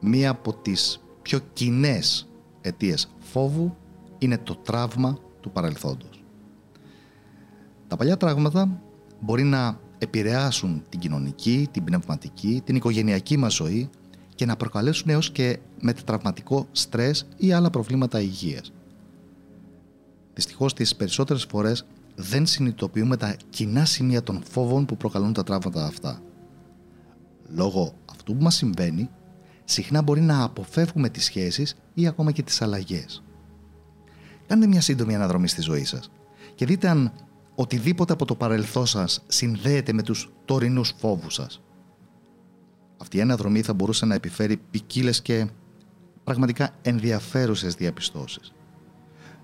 μία 0.00 0.30
από 0.30 0.52
τις 0.52 1.00
πιο 1.22 1.38
κοινές 1.52 2.28
αιτίες 2.60 3.08
φόβου 3.18 3.76
είναι 4.18 4.38
το 4.38 4.54
τραύμα 4.54 5.18
του 5.40 5.50
παρελθόντος. 5.50 6.24
Τα 7.88 7.96
παλιά 7.96 8.16
τραύματα 8.16 8.80
μπορεί 9.20 9.42
να 9.42 9.80
επηρεάσουν 9.98 10.82
την 10.88 11.00
κοινωνική, 11.00 11.68
την 11.70 11.84
πνευματική, 11.84 12.62
την 12.64 12.76
οικογενειακή 12.76 13.36
μας 13.36 13.54
ζωή 13.54 13.90
και 14.34 14.46
να 14.46 14.56
προκαλέσουν 14.56 15.08
έως 15.08 15.30
και 15.30 15.58
μετατραυματικό 15.80 16.66
στρες 16.72 17.28
ή 17.36 17.52
άλλα 17.52 17.70
προβλήματα 17.70 18.20
υγείας. 18.20 18.72
Δυστυχώς 20.34 20.74
τις 20.74 20.96
περισσότερες 20.96 21.44
φορές 21.44 21.86
δεν 22.14 22.46
συνειδητοποιούμε 22.46 23.16
τα 23.16 23.36
κοινά 23.50 23.84
σημεία 23.84 24.22
των 24.22 24.42
φόβων 24.50 24.84
που 24.84 24.96
προκαλούν 24.96 25.32
τα 25.32 25.42
τραύματα 25.42 25.84
αυτά. 25.84 26.22
Λόγω 27.54 27.94
αυτού 28.10 28.36
που 28.36 28.42
μας 28.42 28.54
συμβαίνει, 28.54 29.10
συχνά 29.64 30.02
μπορεί 30.02 30.20
να 30.20 30.42
αποφεύγουμε 30.42 31.08
τις 31.08 31.24
σχέσεις 31.24 31.76
ή 31.94 32.06
ακόμα 32.06 32.32
και 32.32 32.42
τις 32.42 32.62
αλλαγές. 32.62 33.22
Κάντε 34.46 34.66
μια 34.66 34.80
σύντομη 34.80 35.14
αναδρομή 35.14 35.48
στη 35.48 35.60
ζωή 35.60 35.84
σας 35.84 36.10
και 36.54 36.66
δείτε 36.66 36.88
αν 36.88 37.12
οτιδήποτε 37.54 38.12
από 38.12 38.24
το 38.24 38.34
παρελθόν 38.34 38.86
σας 38.86 39.24
συνδέεται 39.26 39.92
με 39.92 40.02
τους 40.02 40.32
τωρινούς 40.44 40.94
φόβους 40.98 41.34
σας. 41.34 41.62
Αυτή 42.96 43.16
η 43.16 43.20
αναδρομή 43.20 43.62
θα 43.62 43.74
μπορούσε 43.74 44.06
να 44.06 44.14
επιφέρει 44.14 44.56
ποικίλες 44.56 45.22
και 45.22 45.46
πραγματικά 46.24 46.70
ενδιαφέρουσες 46.82 47.74
διαπιστώσεις. 47.74 48.52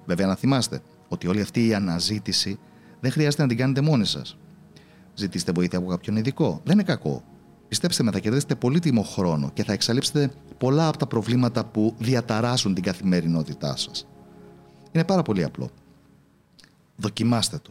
Βέβαια 0.06 0.26
να 0.26 0.34
θυμάστε 0.34 0.82
ότι 1.08 1.26
όλη 1.26 1.40
αυτή 1.40 1.66
η 1.66 1.74
αναζήτηση 1.74 2.58
δεν 3.00 3.10
χρειάζεται 3.10 3.42
να 3.42 3.48
την 3.48 3.56
κάνετε 3.56 3.80
μόνοι 3.80 4.06
σας. 4.06 4.38
Ζητήστε 5.14 5.52
βοήθεια 5.52 5.78
από 5.78 5.88
κάποιον 5.88 6.16
ειδικό. 6.16 6.60
Δεν 6.64 6.74
είναι 6.74 6.82
κακό. 6.82 7.22
Πιστέψτε 7.68 8.02
με, 8.02 8.10
θα 8.10 8.18
κερδίσετε 8.18 8.54
πολύτιμο 8.54 9.02
χρόνο 9.02 9.50
και 9.50 9.64
θα 9.64 9.72
εξαλείψετε 9.72 10.32
πολλά 10.58 10.88
από 10.88 10.98
τα 10.98 11.06
προβλήματα 11.06 11.64
που 11.64 11.94
διαταράσσουν 11.98 12.74
την 12.74 12.82
καθημερινότητά 12.82 13.76
σας. 13.76 14.06
Είναι 14.92 15.04
πάρα 15.04 15.22
πολύ 15.22 15.44
απλό. 15.44 15.70
Δοκιμάστε 16.96 17.58
το. 17.58 17.70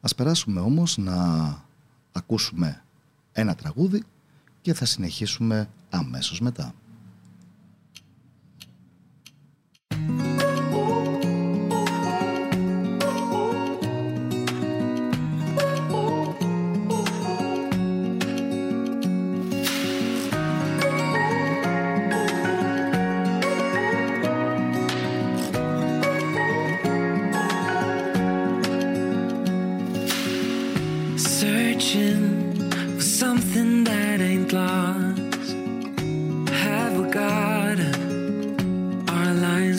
Ας 0.00 0.14
περάσουμε 0.14 0.60
όμως 0.60 0.96
να 0.96 1.16
ακούσουμε 2.12 2.82
ένα 3.32 3.54
τραγούδι 3.54 4.02
και 4.60 4.74
θα 4.74 4.84
συνεχίσουμε 4.84 5.68
αμέσως 5.90 6.40
μετά. 6.40 6.74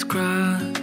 fingers 0.04 0.12
crossed. 0.12 0.80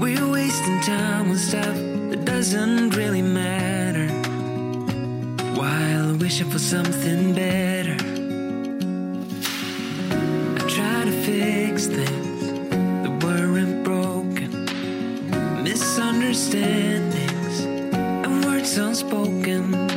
We're 0.00 0.28
wasting 0.30 0.80
time 0.80 1.30
on 1.30 1.36
stuff 1.36 1.74
that 2.10 2.24
doesn't 2.24 2.96
really 2.96 3.22
matter. 3.22 4.08
While 5.54 6.16
wishing 6.16 6.50
for 6.50 6.58
something 6.58 7.34
better, 7.34 7.96
I 10.56 10.68
try 10.68 11.04
to 11.04 11.12
fix 11.24 11.86
things 11.86 12.52
that 13.02 13.24
weren't 13.24 13.84
broken, 13.84 14.64
misunderstandings 15.62 17.60
and 17.60 18.44
words 18.44 18.78
unspoken. 18.78 19.89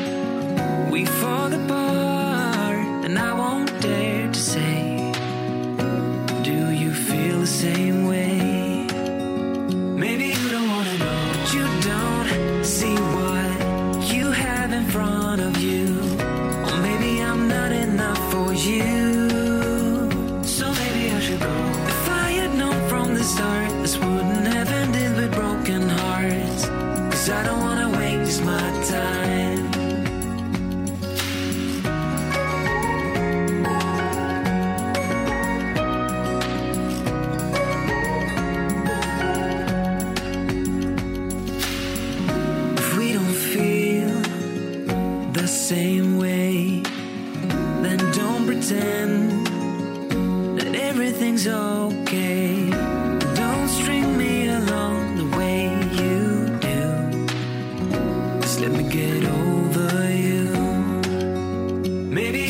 Maybe 62.13 62.42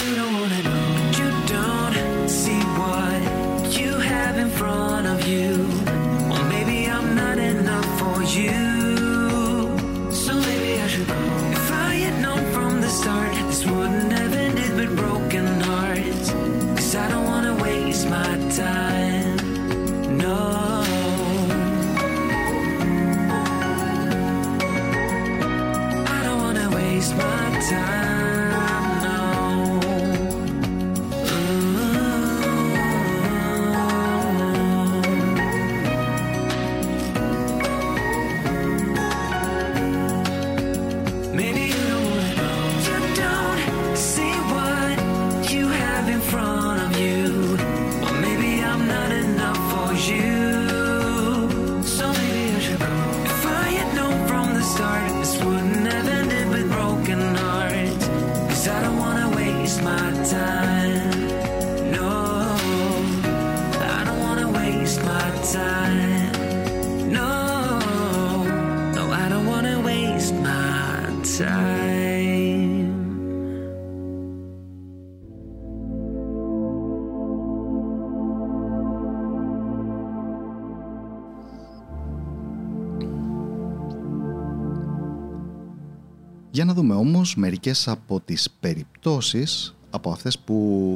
Για 86.54 86.66
να 86.66 86.74
δούμε 86.74 86.94
όμως 86.96 87.36
μερικές 87.36 87.88
από 87.88 88.20
τις 88.20 88.50
περιπτώσεις 88.60 89.76
από 89.90 90.12
αυτές 90.12 90.40
που 90.40 90.54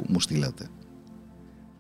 μου 0.08 0.20
στείλατε. 0.20 0.70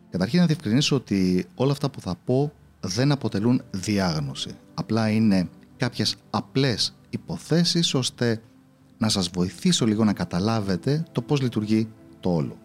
Καταρχήν 0.09 0.39
να 0.39 0.45
διευκρινίσω 0.45 0.95
ότι 0.95 1.45
όλα 1.55 1.71
αυτά 1.71 1.89
που 1.89 2.01
θα 2.01 2.15
πω 2.25 2.51
δεν 2.79 3.11
αποτελούν 3.11 3.61
διάγνωση. 3.71 4.49
Απλά 4.73 5.09
είναι 5.09 5.49
κάποιες 5.77 6.15
απλές 6.29 6.95
υποθέσεις 7.09 7.93
ώστε 7.93 8.41
να 8.97 9.09
σας 9.09 9.29
βοηθήσω 9.29 9.85
λίγο 9.85 10.03
να 10.03 10.13
καταλάβετε 10.13 11.05
το 11.11 11.21
πώς 11.21 11.41
λειτουργεί 11.41 11.87
το 12.19 12.33
όλο. 12.33 12.57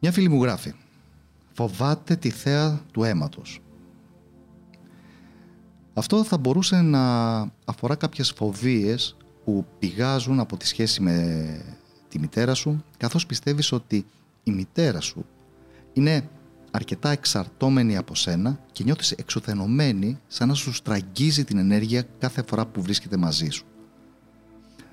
Μια 0.00 0.12
φίλη 0.12 0.28
μου 0.28 0.42
γράφει 0.42 0.72
«Φοβάται 1.52 2.16
τη 2.16 2.30
θέα 2.30 2.80
του 2.92 3.02
αίματος». 3.02 3.60
Αυτό 5.98 6.24
θα 6.24 6.38
μπορούσε 6.38 6.80
να 6.80 7.40
αφορά 7.64 7.94
κάποιες 7.94 8.32
φοβίες 8.36 9.16
που 9.44 9.66
πηγάζουν 9.78 10.40
από 10.40 10.56
τη 10.56 10.66
σχέση 10.66 11.02
με 11.02 11.46
τη 12.08 12.18
μητέρα 12.18 12.54
σου 12.54 12.84
καθώς 12.96 13.26
πιστεύεις 13.26 13.72
ότι 13.72 14.06
η 14.42 14.50
μητέρα 14.50 15.00
σου 15.00 15.24
είναι 15.92 16.28
αρκετά 16.70 17.10
εξαρτώμενη 17.10 17.96
από 17.96 18.14
σένα 18.14 18.60
και 18.72 18.84
νιώθεις 18.84 19.10
εξουθενωμένη 19.10 20.18
σαν 20.26 20.48
να 20.48 20.54
σου 20.54 20.72
στραγγίζει 20.72 21.44
την 21.44 21.58
ενέργεια 21.58 22.02
κάθε 22.18 22.42
φορά 22.46 22.66
που 22.66 22.82
βρίσκεται 22.82 23.16
μαζί 23.16 23.48
σου. 23.48 23.64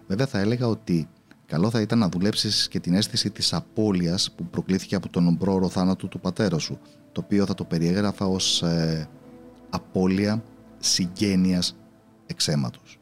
Βέβαια 0.07 0.25
θα 0.25 0.39
έλεγα 0.39 0.67
ότι 0.67 1.07
καλό 1.45 1.69
θα 1.69 1.81
ήταν 1.81 1.99
να 1.99 2.09
δουλέψεις 2.09 2.67
και 2.67 2.79
την 2.79 2.93
αίσθηση 2.93 3.29
της 3.29 3.53
απώλειας 3.53 4.31
που 4.31 4.45
προκλήθηκε 4.45 4.95
από 4.95 5.09
τον 5.09 5.27
πρόωρο 5.27 5.69
θάνατο 5.69 6.07
του 6.07 6.19
πατέρα 6.19 6.57
σου 6.57 6.79
το 7.11 7.21
οποίο 7.25 7.45
θα 7.45 7.53
το 7.53 7.63
περιέγραφα 7.63 8.25
ως 8.25 8.61
ε, 8.61 9.07
απώλεια 9.69 10.43
συγγένειας 10.79 11.75
εξαίματος. 12.25 12.99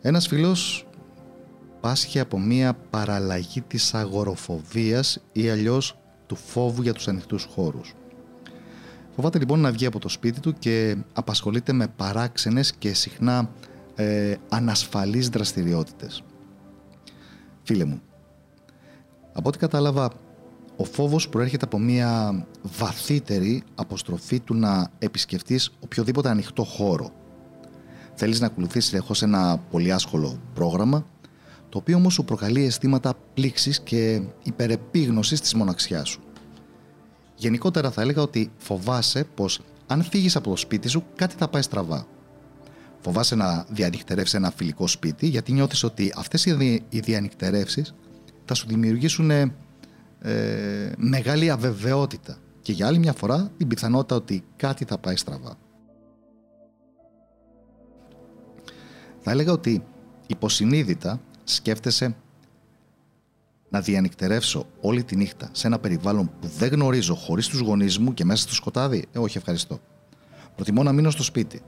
Ένας 0.00 0.26
φίλος 0.26 0.86
πάσχει 1.80 2.18
από 2.18 2.38
μία 2.38 2.74
παραλλαγή 2.74 3.60
της 3.60 3.94
αγοροφοβίας 3.94 5.22
ή 5.32 5.50
αλλιώς 5.50 5.98
του 6.26 6.36
φόβου 6.36 6.82
για 6.82 6.92
τους 6.92 7.08
ανοιχτούς 7.08 7.44
χώρους. 7.44 7.94
Φοβάται 9.14 9.38
λοιπόν 9.38 9.60
να 9.60 9.72
βγει 9.72 9.86
από 9.86 9.98
το 9.98 10.08
σπίτι 10.08 10.40
του 10.40 10.54
και 10.58 10.96
απασχολείται 11.12 11.72
με 11.72 11.88
παράξενες 11.88 12.72
και 12.72 12.94
συχνά 12.94 13.50
ε, 13.94 14.34
ανασφαλείς 14.48 15.28
δραστηριότητες. 15.28 16.22
Φίλε 17.62 17.84
μου, 17.84 18.02
από 19.32 19.48
ό,τι 19.48 19.58
κατάλαβα, 19.58 20.10
ο 20.76 20.84
φόβος 20.84 21.28
προέρχεται 21.28 21.64
από 21.64 21.78
μια 21.78 22.46
βαθύτερη 22.62 23.62
αποστροφή 23.74 24.40
του 24.40 24.54
να 24.54 24.90
επισκεφτείς 24.98 25.70
οποιοδήποτε 25.80 26.28
ανοιχτό 26.28 26.64
χώρο. 26.64 27.10
Θέλεις 28.14 28.40
να 28.40 28.46
ακολουθήσεις 28.46 28.88
συνεχώς 28.88 29.22
ένα 29.22 29.58
πολύ 29.70 29.92
άσχολο 29.92 30.38
πρόγραμμα, 30.54 31.06
το 31.68 31.78
οποίο 31.78 31.96
όμως 31.96 32.14
σου 32.14 32.24
προκαλεί 32.24 32.64
αισθήματα 32.64 33.14
πλήξης 33.34 33.80
και 33.80 34.22
υπερεπίγνωσης 34.42 35.40
της 35.40 35.54
μοναξιάς 35.54 36.08
σου. 36.08 36.20
Γενικότερα 37.34 37.90
θα 37.90 38.02
έλεγα 38.02 38.22
ότι 38.22 38.50
φοβάσαι 38.56 39.24
πως 39.34 39.60
αν 39.86 40.02
φύγεις 40.02 40.36
από 40.36 40.50
το 40.50 40.56
σπίτι 40.56 40.88
σου 40.88 41.04
κάτι 41.16 41.34
θα 41.38 41.48
πάει 41.48 41.62
στραβά. 41.62 42.06
Φοβάσαι 43.00 43.34
να 43.34 43.66
διανυκτερεύσει 43.68 44.36
ένα 44.36 44.50
φιλικό 44.50 44.86
σπίτι 44.86 45.26
γιατί 45.26 45.52
νιώθεις 45.52 45.82
ότι 45.82 46.12
αυτές 46.16 46.44
οι 46.44 46.52
δι- 46.52 46.82
οι 46.88 47.00
διανυκτερεύσεις 47.00 47.94
θα 48.44 48.54
σου 48.54 48.66
δημιουργήσουν 48.68 49.52
ε, 50.26 50.92
μεγάλη 50.96 51.50
αβεβαιότητα 51.50 52.36
και 52.62 52.72
για 52.72 52.86
άλλη 52.86 52.98
μια 52.98 53.12
φορά 53.12 53.50
την 53.56 53.68
πιθανότητα 53.68 54.16
ότι 54.16 54.44
κάτι 54.56 54.84
θα 54.84 54.98
πάει 54.98 55.16
στραβά. 55.16 55.56
Θα 59.20 59.30
έλεγα 59.30 59.52
ότι 59.52 59.84
υποσυνείδητα 60.26 61.20
σκέφτεσαι 61.44 62.16
να 63.68 63.80
διανυκτερεύσω 63.80 64.66
όλη 64.80 65.04
τη 65.04 65.16
νύχτα 65.16 65.48
σε 65.52 65.66
ένα 65.66 65.78
περιβάλλον 65.78 66.30
που 66.40 66.46
δεν 66.58 66.68
γνωρίζω 66.68 67.14
χωρίς 67.14 67.48
τους 67.48 67.60
γονείς 67.60 67.98
μου 67.98 68.14
και 68.14 68.24
μέσα 68.24 68.42
στο 68.42 68.54
σκοτάδι; 68.54 69.04
Ε, 69.12 69.18
όχι 69.18 69.38
ευχαριστώ. 69.38 69.78
Προτιμώ 70.54 70.82
να 70.82 70.92
μείνω 70.92 71.10
στο 71.10 71.22
σπίτι. 71.22 71.62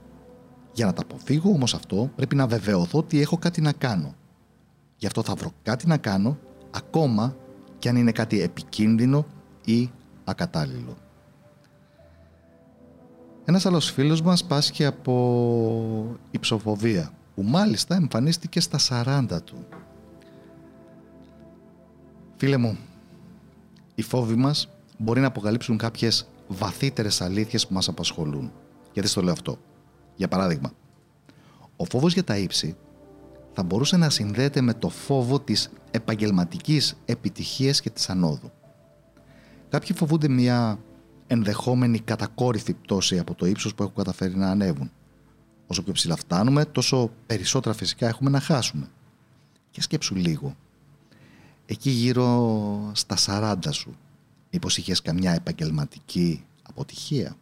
Για 0.73 0.85
να 0.85 0.93
τα 0.93 1.01
αποφύγω 1.01 1.49
όμως 1.49 1.73
αυτό 1.73 2.11
πρέπει 2.15 2.35
να 2.35 2.47
βεβαιωθώ 2.47 2.99
ότι 2.99 3.21
έχω 3.21 3.37
κάτι 3.37 3.61
να 3.61 3.71
κάνω. 3.71 4.15
Γι' 4.97 5.05
αυτό 5.05 5.23
θα 5.23 5.33
βρω 5.35 5.51
κάτι 5.63 5.87
να 5.87 5.97
κάνω, 5.97 6.37
ακόμα 6.71 7.35
και 7.79 7.89
αν 7.89 7.95
είναι 7.95 8.11
κάτι 8.11 8.41
επικίνδυνο 8.41 9.25
ή 9.65 9.89
ακατάλληλο. 10.23 10.97
Ένας 13.45 13.65
άλλος 13.65 13.91
φίλος 13.91 14.21
μας 14.21 14.43
πάσχει 14.45 14.85
από 14.85 16.17
υψοφοβία, 16.31 17.11
που 17.35 17.43
μάλιστα 17.43 17.95
εμφανίστηκε 17.95 18.59
στα 18.59 18.77
40 19.29 19.43
του. 19.43 19.65
Φίλε 22.37 22.57
μου, 22.57 22.77
οι 23.95 24.01
φόβοι 24.01 24.35
μας 24.35 24.69
μπορεί 24.97 25.19
να 25.19 25.27
αποκαλύψουν 25.27 25.77
κάποιες 25.77 26.27
βαθύτερες 26.47 27.21
αλήθειες 27.21 27.67
που 27.67 27.73
μας 27.73 27.87
απασχολούν. 27.87 28.51
Γιατί 28.93 29.09
στο 29.09 29.21
λέω 29.21 29.33
αυτό. 29.33 29.57
Για 30.15 30.27
παράδειγμα, 30.27 30.71
ο 31.75 31.85
φόβος 31.85 32.13
για 32.13 32.23
τα 32.23 32.37
ύψη 32.37 32.75
θα 33.59 33.65
μπορούσε 33.65 33.97
να 33.97 34.09
συνδέεται 34.09 34.61
με 34.61 34.73
το 34.73 34.89
φόβο 34.89 35.39
της 35.39 35.69
επαγγελματικής 35.91 36.97
επιτυχίας 37.05 37.81
και 37.81 37.89
της 37.89 38.09
ανόδου. 38.09 38.51
Κάποιοι 39.69 39.95
φοβούνται 39.95 40.27
μια 40.27 40.79
ενδεχόμενη 41.27 41.99
κατακόρυφη 41.99 42.73
πτώση 42.73 43.19
από 43.19 43.35
το 43.35 43.45
ύψος 43.45 43.75
που 43.75 43.83
έχουν 43.83 43.95
καταφέρει 43.95 44.35
να 44.35 44.49
ανέβουν. 44.49 44.91
Όσο 45.67 45.83
πιο 45.83 45.93
ψηλά 45.93 46.15
φτάνουμε, 46.15 46.65
τόσο 46.65 47.11
περισσότερα 47.25 47.75
φυσικά 47.75 48.07
έχουμε 48.07 48.29
να 48.29 48.39
χάσουμε. 48.39 48.89
Και 49.71 49.81
σκέψου 49.81 50.15
λίγο. 50.15 50.55
Εκεί 51.65 51.89
γύρω 51.89 52.91
στα 52.93 53.15
40 53.25 53.55
σου, 53.69 53.95
μήπως 54.51 54.77
είχες 54.77 55.01
καμιά 55.01 55.31
επαγγελματική 55.31 56.45
αποτυχία; 56.69 57.35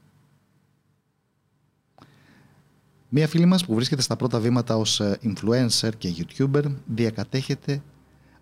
Μία 3.10 3.28
φίλη 3.28 3.46
μας 3.46 3.66
που 3.66 3.76
βρίσκεται 3.76 4.02
στα 4.02 4.16
πρώτα 4.16 4.40
βήματα 4.40 4.78
ως 4.78 5.00
ε, 5.00 5.20
influencer 5.24 5.90
και 5.98 6.14
youtuber 6.18 6.64
διακατέχεται 6.86 7.82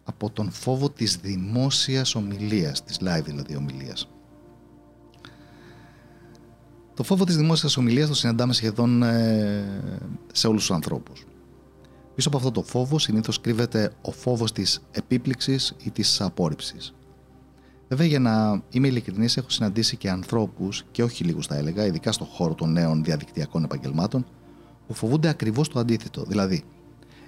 από 0.03 0.29
τον 0.29 0.51
φόβο 0.51 0.89
της 0.89 1.15
δημόσιας 1.17 2.15
ομιλίας, 2.15 2.83
της 2.83 2.99
live 3.01 3.23
δηλαδή 3.25 3.55
ομιλίας. 3.55 4.09
Το 6.93 7.03
φόβο 7.03 7.23
της 7.25 7.37
δημόσιας 7.37 7.77
ομιλίας 7.77 8.07
το 8.07 8.13
συναντάμε 8.13 8.53
σχεδόν 8.53 9.03
ε, 9.03 9.81
σε 10.33 10.47
όλους 10.47 10.61
τους 10.61 10.71
ανθρώπους. 10.71 11.25
Πίσω 12.15 12.27
από 12.27 12.37
αυτό 12.37 12.51
το 12.51 12.63
φόβο 12.63 12.99
συνήθως 12.99 13.41
κρύβεται 13.41 13.93
ο 14.01 14.11
φόβος 14.11 14.51
της 14.51 14.81
επίπληξης 14.91 15.75
ή 15.83 15.91
της 15.91 16.21
απόρριψης. 16.21 16.93
Βέβαια, 17.89 18.07
για 18.07 18.19
να 18.19 18.63
είμαι 18.69 18.87
ειλικρινής, 18.87 19.37
έχω 19.37 19.49
συναντήσει 19.49 19.97
και 19.97 20.09
ανθρώπους, 20.09 20.83
και 20.91 21.03
όχι 21.03 21.23
λίγους 21.23 21.47
θα 21.47 21.55
έλεγα, 21.55 21.85
ειδικά 21.85 22.11
στον 22.11 22.27
χώρο 22.27 22.53
των 22.53 22.71
νέων 22.71 23.03
διαδικτυακών 23.03 23.63
επαγγελμάτων, 23.63 24.25
που 24.93 24.99
φοβούνται 24.99 25.29
ακριβώς 25.29 25.69
το 25.69 25.79
αντίθετο. 25.79 26.23
Δηλαδή, 26.23 26.63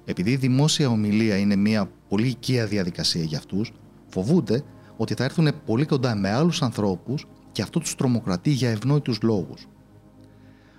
επειδή 0.05 0.31
η 0.31 0.35
δημόσια 0.35 0.89
ομιλία 0.89 1.37
είναι 1.37 1.55
μια 1.55 1.89
πολύ 2.09 2.27
οικία 2.27 2.65
διαδικασία 2.65 3.23
για 3.23 3.37
αυτούς, 3.37 3.73
φοβούνται 4.07 4.63
ότι 4.97 5.13
θα 5.13 5.23
έρθουν 5.23 5.51
πολύ 5.65 5.85
κοντά 5.85 6.15
με 6.15 6.31
άλλους 6.31 6.61
ανθρώπους 6.61 7.27
και 7.51 7.61
αυτό 7.61 7.79
τους 7.79 7.95
τρομοκρατεί 7.95 8.49
για 8.49 8.69
ευνόητους 8.69 9.21
λόγους. 9.21 9.67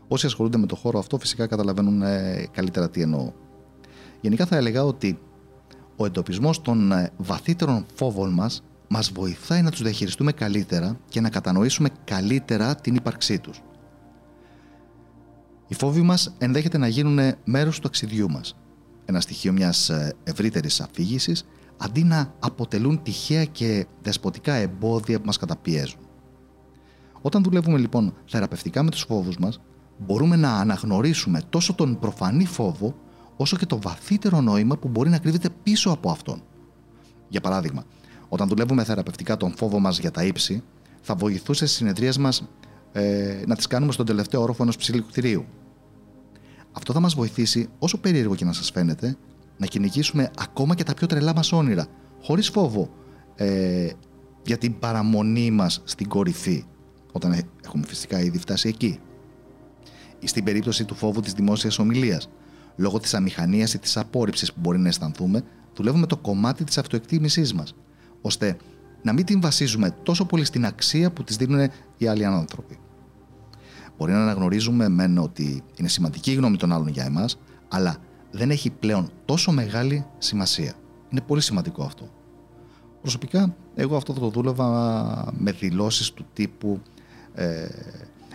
Όσοι 0.09 0.27
ασχολούνται 0.27 0.59
με 0.59 0.67
το 0.67 0.77
χώρο 0.77 0.99
αυτό, 0.99 1.19
φυσικά 1.19 1.47
καταλαβαίνουν 1.47 2.03
ε, 2.03 2.47
καλύτερα 2.53 2.91
τι 2.91 3.01
εννοώ. 3.01 3.33
Γενικά, 4.21 4.47
θα 4.47 4.57
έλεγα 4.57 4.85
ότι 4.85 5.19
ο 5.97 6.07
εντοπισμός 6.07 6.63
των 6.63 6.93
ε, 6.93 7.11
βαθύτερων 7.17 7.87
φόβων 7.95 8.33
μας 8.33 8.63
μας 8.89 9.11
βοηθάει 9.11 9.63
να 9.63 9.71
τους 9.71 9.83
διαχειριστούμε 9.83 10.33
καλύτερα 10.33 10.99
και 11.09 11.21
να 11.21 11.31
κατανοήσουμε 11.31 11.89
καλύτερα 12.05 12.75
την 12.75 12.95
ύπαρξή 12.95 13.39
τους. 13.39 13.63
Οι 15.69 15.75
φόβοι 15.75 16.03
μας 16.03 16.35
ενδέχεται 16.39 16.79
να 16.79 16.89
γίνουν 16.89 17.35
μέρος 17.45 17.77
του 17.77 17.83
ταξιδιού 17.83 18.31
μας, 18.31 18.57
ένα 19.05 19.21
στοιχείο 19.21 19.53
μιας 19.53 19.89
ε, 19.89 20.15
ευρύτερης 20.25 20.81
αφήγησης, 20.81 21.47
αντί 21.77 22.05
να 22.05 22.35
αποτελούν 22.41 23.03
τυχαία 23.03 23.45
και 23.45 23.87
δεσποτικά 24.03 24.55
εμπόδια 24.55 25.19
που 25.19 25.27
μας 25.27 25.37
καταπιέζουν. 25.37 26.01
Όταν 27.23 27.43
δουλεύουμε 27.43 27.79
λοιπόν 27.79 28.15
θεραπευτικά 28.27 28.83
με 28.83 28.91
τους 28.91 29.05
φόβους 29.09 29.39
μας, 29.39 29.61
μπορούμε 29.99 30.37
να 30.37 30.53
αναγνωρίσουμε 30.53 31.41
τόσο 31.51 31.75
τον 31.75 31.99
προφανή 31.99 32.45
φόβο, 32.45 32.95
όσο 33.37 33.57
και 33.57 33.67
το 33.67 33.81
βαθύτερο 33.81 34.41
νόημα 34.41 34.77
που 34.77 34.89
μπορεί 34.89 35.11
να 35.11 35.19
κρύβεται 35.19 35.49
πίσω 35.63 35.91
από 35.91 36.11
αυτόν. 36.11 36.43
Για 37.29 37.41
παράδειγμα, 37.41 37.85
όταν 38.29 38.49
δουλεύουμε 38.49 38.85
θεραπευτικά 38.85 39.37
τον 39.37 39.55
φόβο 39.57 39.79
μας 39.79 39.99
για 39.99 40.11
τα 40.11 40.25
ύψη, 40.25 40.63
θα 41.01 41.15
βοηθούσε 41.15 41.67
στις 41.67 41.77
συνεδρίες 41.77 42.19
μας 42.19 42.49
ε, 42.97 43.43
να 43.47 43.57
τις 43.57 43.67
κάνουμε 43.67 43.93
στον 43.93 44.07
τελευταίο 44.07 44.43
όροφο 44.43 44.63
ενός 44.63 44.77
ψηλού 44.77 45.07
κτηρίου. 45.07 45.45
Αυτό 46.73 46.93
θα 46.93 47.01
μας 47.01 47.15
βοηθήσει, 47.15 47.69
όσο 47.79 47.99
περίεργο 47.99 48.35
και 48.35 48.45
να 48.45 48.53
σας 48.53 48.71
φαίνεται, 48.71 49.17
να 49.57 49.67
κυνηγήσουμε 49.67 50.31
ακόμα 50.39 50.75
και 50.75 50.83
τα 50.83 50.95
πιο 50.95 51.07
τρελά 51.07 51.35
μας 51.35 51.53
όνειρα, 51.53 51.87
χωρίς 52.23 52.49
φόβο 52.49 52.91
ε, 53.35 53.91
για 54.43 54.59
την 54.59 54.79
παραμονή 54.79 55.51
μας 55.51 55.83
στην 55.85 56.09
κορυφή, 56.09 56.65
όταν 57.13 57.43
έχουμε 57.65 57.87
φυσικά 57.87 58.21
ήδη 58.21 58.39
φτάσει 58.39 58.69
εκεί. 58.69 59.01
Ή 60.19 60.27
στην 60.27 60.45
περίπτωση 60.45 60.85
του 60.85 60.95
φόβου 60.95 61.21
της 61.21 61.33
δημόσιας 61.33 61.79
ομιλίας, 61.79 62.29
λόγω 62.77 62.99
της 62.99 63.15
αμηχανίας 63.15 63.75
ή 63.75 63.79
της 63.79 63.97
απόρριψης 63.97 64.53
που 64.53 64.61
μπορεί 64.61 64.79
να 64.79 64.89
αισθανθούμε, 64.89 65.43
δουλεύουμε 65.75 66.07
το 66.07 66.17
κομμάτι 66.17 66.65
της 66.65 66.79
αυτοεκτίμησής 66.79 67.55
μας, 67.55 67.75
ώστε 68.21 68.57
να 69.03 69.13
μην 69.13 69.25
την 69.25 69.41
βασίζουμε 69.41 69.97
τόσο 70.03 70.25
πολύ 70.25 70.45
στην 70.45 70.65
αξία 70.65 71.11
που 71.13 71.25
της 71.25 71.37
δίνουν 71.37 71.71
οι 71.97 72.07
άλλοι 72.07 72.25
άνθρωποι. 72.25 72.79
Μπορεί 73.99 74.13
να 74.13 74.23
αναγνωρίζουμε 74.23 74.89
μεν 74.89 75.19
ότι 75.19 75.63
είναι 75.77 75.89
σημαντική 75.89 76.31
η 76.31 76.35
γνώμη 76.35 76.57
των 76.57 76.73
άλλων 76.73 76.89
για 76.89 77.05
εμάς, 77.05 77.39
αλλά 77.69 77.97
δεν 78.31 78.51
έχει 78.51 78.71
πλέον 78.71 79.11
τόσο 79.25 79.53
μεγάλη 79.53 80.07
σημασία. 80.19 80.75
Είναι 81.11 81.21
πολύ 81.21 81.41
σημαντικό 81.41 81.83
αυτό. 81.83 82.09
Προσωπικά, 83.01 83.55
εγώ 83.75 83.97
αυτό 83.97 84.13
το 84.13 84.29
δούλευα 84.29 85.33
με 85.39 85.53
δηλώσεις 85.53 86.11
του 86.11 86.27
τύπου 86.33 86.81
ε, 87.35 87.69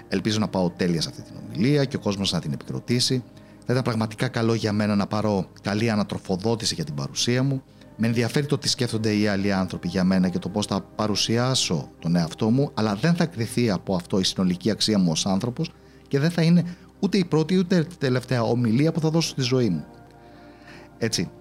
ελπίζω 0.07 0.39
να 0.39 0.47
πάω 0.47 0.69
τέλεια 0.69 1.01
σε 1.01 1.09
αυτή 1.09 1.21
την 1.21 1.33
ομιλία 1.45 1.85
και 1.85 1.95
ο 1.95 1.99
κόσμος 1.99 2.31
να 2.31 2.39
την 2.39 2.51
επικροτήσει. 2.53 3.23
Θα 3.65 3.73
ήταν 3.73 3.83
πραγματικά 3.83 4.27
καλό 4.27 4.53
για 4.53 4.73
μένα 4.73 4.95
να 4.95 5.07
πάρω 5.07 5.45
καλή 5.61 5.89
ανατροφοδότηση 5.89 6.75
για 6.75 6.83
την 6.83 6.95
παρουσία 6.95 7.43
μου 7.43 7.63
με 8.03 8.07
ενδιαφέρει 8.07 8.45
το 8.45 8.57
τι 8.57 8.69
σκέφτονται 8.69 9.15
οι 9.15 9.27
άλλοι 9.27 9.53
άνθρωποι 9.53 9.87
για 9.87 10.03
μένα 10.03 10.29
και 10.29 10.39
το 10.39 10.49
πώς 10.49 10.65
θα 10.65 10.81
παρουσιάσω 10.81 11.89
τον 11.99 12.15
εαυτό 12.15 12.49
μου, 12.49 12.71
αλλά 12.73 12.95
δεν 12.95 13.15
θα 13.15 13.25
κρυθεί 13.25 13.69
από 13.69 13.95
αυτό 13.95 14.19
η 14.19 14.23
συνολική 14.23 14.71
αξία 14.71 14.99
μου 14.99 15.11
ως 15.11 15.25
άνθρωπος 15.25 15.71
και 16.07 16.19
δεν 16.19 16.31
θα 16.31 16.41
είναι 16.41 16.75
ούτε 16.99 17.17
η 17.17 17.25
πρώτη 17.25 17.57
ούτε 17.57 17.77
η 17.77 17.95
τελευταία 17.97 18.43
ομιλία 18.43 18.91
που 18.91 18.99
θα 18.99 19.09
δώσω 19.09 19.29
στη 19.29 19.41
ζωή 19.41 19.69
μου. 19.69 19.85
Έτσι, 20.97 21.31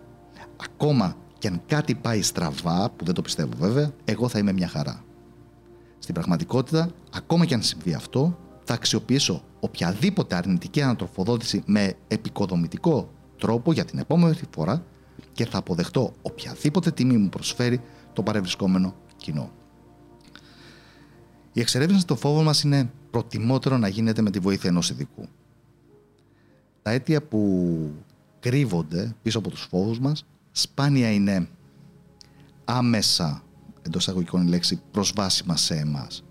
ακόμα 0.56 1.16
και 1.38 1.48
αν 1.48 1.62
κάτι 1.66 1.94
πάει 1.94 2.22
στραβά, 2.22 2.90
που 2.96 3.04
δεν 3.04 3.14
το 3.14 3.22
πιστεύω 3.22 3.52
βέβαια, 3.58 3.90
εγώ 4.04 4.28
θα 4.28 4.38
είμαι 4.38 4.52
μια 4.52 4.68
χαρά. 4.68 5.04
Στην 5.98 6.14
πραγματικότητα, 6.14 6.90
ακόμα 7.14 7.44
και 7.44 7.54
αν 7.54 7.62
συμβεί 7.62 7.94
αυτό, 7.94 8.38
θα 8.64 8.74
αξιοποιήσω 8.74 9.42
οποιαδήποτε 9.60 10.34
αρνητική 10.34 10.82
ανατροφοδότηση 10.82 11.62
με 11.66 11.92
επικοδομητικό 12.08 13.10
τρόπο 13.38 13.72
για 13.72 13.84
την 13.84 13.98
επόμενη 13.98 14.34
φορά 14.54 14.84
και 15.40 15.46
θα 15.46 15.58
αποδεχτώ 15.58 16.14
οποιαδήποτε 16.22 16.90
τιμή 16.90 17.16
μου 17.16 17.28
προσφέρει 17.28 17.80
το 18.12 18.22
παρευρισκόμενο 18.22 18.94
κοινό. 19.16 19.52
Η 21.52 21.60
εξερεύνηση 21.60 22.06
των 22.06 22.16
φόβων 22.16 22.44
μας 22.44 22.62
είναι 22.62 22.90
προτιμότερο 23.10 23.78
να 23.78 23.88
γίνεται 23.88 24.22
με 24.22 24.30
τη 24.30 24.38
βοήθεια 24.38 24.70
ενός 24.70 24.90
ειδικού. 24.90 25.28
Τα 26.82 26.90
αίτια 26.90 27.22
που 27.22 27.90
κρύβονται 28.40 29.14
πίσω 29.22 29.38
από 29.38 29.50
τους 29.50 29.66
φόβους 29.70 29.98
μας 29.98 30.26
σπάνια 30.52 31.12
είναι 31.12 31.48
άμεσα 32.64 33.42
εντός 33.82 34.08
αγωγικών 34.08 34.48
λέξη 34.48 34.80
προσβάσιμα 34.90 35.56
σε 35.56 35.74
εμάς. 35.74 36.24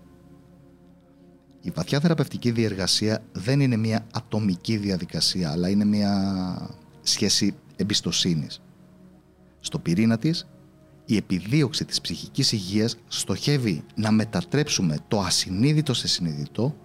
Η 1.60 1.70
βαθιά 1.70 2.00
θεραπευτική 2.00 2.50
διεργασία 2.50 3.22
δεν 3.32 3.60
είναι 3.60 3.76
μια 3.76 4.06
ατομική 4.12 4.76
διαδικασία 4.76 5.50
αλλά 5.50 5.68
είναι 5.68 5.84
μια 5.84 6.78
σχέση 7.02 7.54
εμπιστοσύνης. 7.76 8.60
Στο 9.60 9.78
πυρήνα 9.78 10.18
της, 10.18 10.48
η 11.04 11.16
επιδίωξη 11.16 11.84
της 11.84 12.00
ψυχικής 12.00 12.52
υγείας 12.52 12.96
στοχεύει 13.08 13.84
να 13.94 14.10
μετατρέψουμε 14.10 14.96
το 15.08 15.20
ασυνείδητο 15.20 15.94
σε 15.94 16.08
συνειδητό 16.08 16.76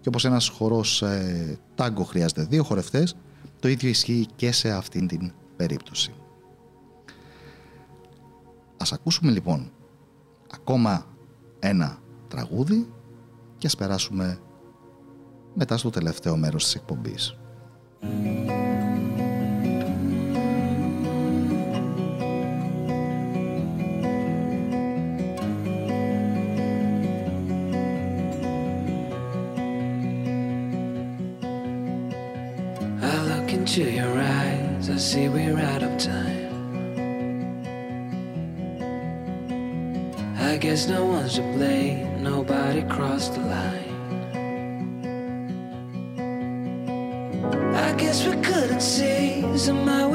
και 0.00 0.08
όπως 0.08 0.24
ένας 0.24 0.48
χορός 0.48 1.02
ε, 1.02 1.58
τάγκο 1.74 2.04
χρειάζεται 2.04 2.44
δύο 2.44 2.62
χορευτές, 2.62 3.16
το 3.60 3.68
ίδιο 3.68 3.88
ισχύει 3.88 4.26
και 4.36 4.52
σε 4.52 4.70
αυτήν 4.70 5.06
την 5.06 5.32
περίπτωση. 5.56 6.12
Ας 8.76 8.92
ακούσουμε 8.92 9.30
λοιπόν 9.30 9.70
ακόμα 10.50 11.06
ένα 11.58 11.98
τραγούδι 12.28 12.88
και 13.58 13.66
ας 13.66 13.76
περάσουμε 13.76 14.38
μετά 15.54 15.76
στο 15.76 15.90
τελευταίο 15.90 16.36
μέρος 16.36 16.64
της 16.64 16.74
εκπομπής. 16.74 17.38
picture 33.78 33.94
your 33.94 34.18
eyes, 34.18 34.90
I 34.90 34.96
see 34.96 35.28
we're 35.28 35.56
out 35.56 35.82
of 35.84 35.96
time. 35.98 36.48
I 40.36 40.56
guess 40.56 40.88
no 40.88 41.04
one's 41.04 41.34
to 41.36 41.42
blame, 41.42 42.22
nobody 42.22 42.82
crossed 42.82 43.34
the 43.34 43.40
line. 43.40 43.94
I 47.76 47.92
guess 47.96 48.26
we 48.26 48.32
couldn't 48.42 48.80
see, 48.80 49.44
somehow 49.56 50.12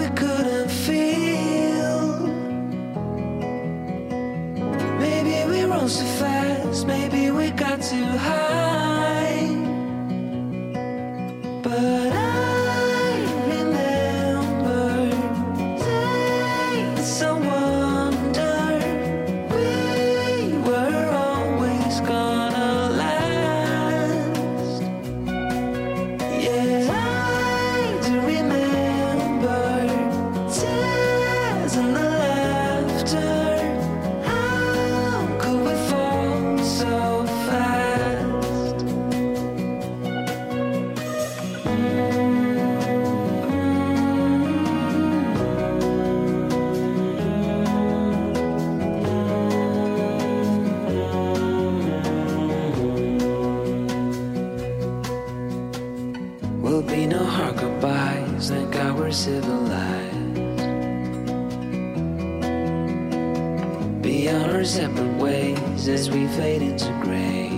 separate 64.66 65.18
ways 65.18 65.88
as 65.88 66.10
we 66.10 66.26
fade 66.28 66.62
into 66.62 66.88
gray. 67.04 67.53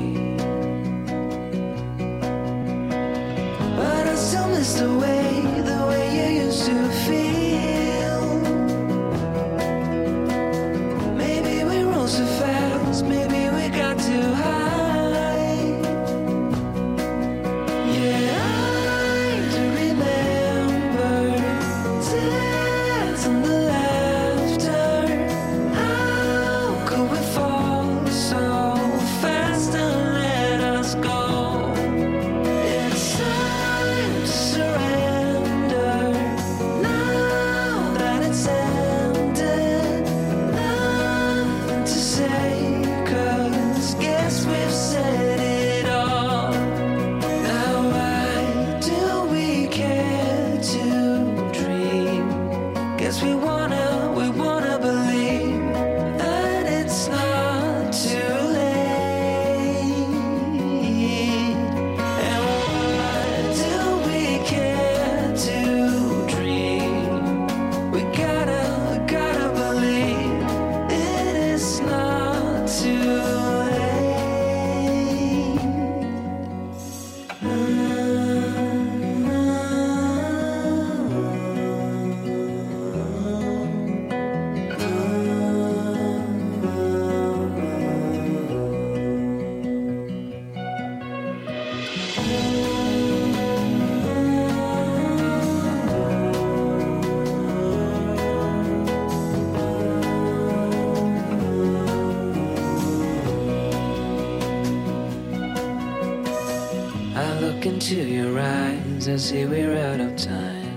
Eyes, 109.07 109.07
I 109.07 109.27
see 109.27 109.45
we're 109.45 109.77
out 109.77 109.99
of 109.99 110.15
time. 110.15 110.73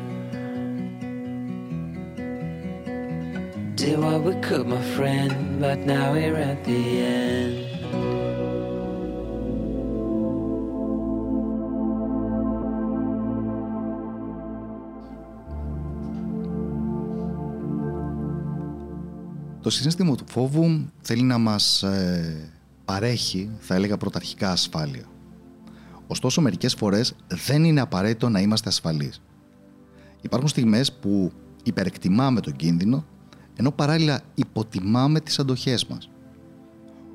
Did 3.75 3.99
what 3.99 4.23
we 4.23 4.35
could, 4.47 4.67
my 4.67 4.83
friend, 4.97 5.61
but 5.61 5.79
now 5.87 6.13
we're 6.13 6.37
at 6.37 6.65
the 6.65 6.83
end. 7.01 7.65
Το 19.63 19.75
συνέστημα 19.75 20.15
του 20.15 20.25
φόβου 20.29 20.91
θέλει 21.01 21.23
να 21.23 21.39
μας 21.39 21.83
ε, 21.83 22.51
παρέχει, 22.85 23.51
θα 23.59 23.75
έλεγα, 23.75 23.97
πρωταρχικά 23.97 24.51
ασφάλεια. 24.51 25.05
Ωστόσο, 26.11 26.41
μερικές 26.41 26.75
φορές 26.75 27.15
δεν 27.47 27.65
είναι 27.65 27.81
απαραίτητο 27.81 28.29
να 28.29 28.41
είμαστε 28.41 28.69
ασφαλείς. 28.69 29.23
Υπάρχουν 30.21 30.49
στιγμές 30.49 30.93
που 30.93 31.33
υπερεκτιμάμε 31.63 32.41
τον 32.41 32.57
κίνδυνο, 32.57 33.05
ενώ 33.57 33.71
παράλληλα 33.71 34.21
υποτιμάμε 34.35 35.21
τις 35.21 35.39
αντοχές 35.39 35.87
μας. 35.87 36.11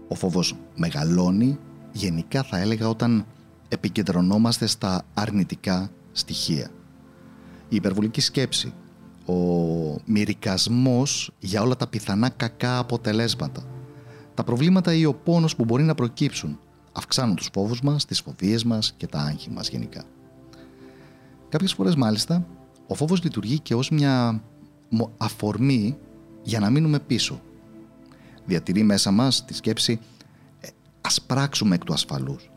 Ο 0.08 0.16
φόβος 0.16 0.56
μεγαλώνει, 0.76 1.60
γενικά 1.92 2.44
θα 2.44 2.58
έλεγα, 2.58 2.90
όταν 2.90 3.26
επικεντρωνόμαστε 3.68 4.66
στα 4.66 5.06
αρνητικά 5.14 5.90
στοιχεία. 6.12 6.70
Η 7.70 7.76
υπερβολική 7.76 8.22
σκέψη, 8.22 8.74
ο 9.26 9.34
μυρικασμός 10.06 11.32
για 11.40 11.62
όλα 11.62 11.76
τα 11.76 11.88
πιθανά 11.88 12.30
κακά 12.30 12.78
αποτελέσματα, 12.78 13.64
τα 14.34 14.44
προβλήματα 14.44 14.94
ή 14.94 15.06
ο 15.06 15.14
πόνος 15.14 15.56
που 15.56 15.66
μπορεί 15.66 15.84
να 15.84 15.96
προκύψουν, 15.96 16.60
αυξάνουν 16.94 17.36
τους 17.36 17.50
φόβους 17.54 17.82
μας, 17.82 18.06
τις 18.06 18.22
φοβίες 18.22 18.64
μας 18.64 18.94
και 18.98 19.08
τα 19.08 19.20
άγχη 19.20 19.50
μας 19.50 19.70
γενικά. 19.70 20.04
Κάποιες 21.50 21.74
φορές 21.74 21.96
μάλιστα, 21.96 22.46
ο 22.88 22.96
φόβος 22.96 23.24
λειτουργεί 23.24 23.60
και 23.60 23.76
ως 23.76 23.90
μια 23.90 24.44
μο- 24.90 25.12
αφορμή 25.18 25.98
για 26.44 26.60
να 26.60 26.70
μείνουμε 26.70 27.00
πίσω. 27.00 27.42
Διατηρεί 28.46 28.84
μέσα 28.84 29.12
μας 29.12 29.46
τη 29.46 29.54
σκέψη 29.54 30.00
«Ε, 30.62 30.68
ας 31.02 31.22
πράξουμε 31.22 31.76
εκ 31.76 31.84
του 31.84 31.94
ασφαλούς, 31.94 32.52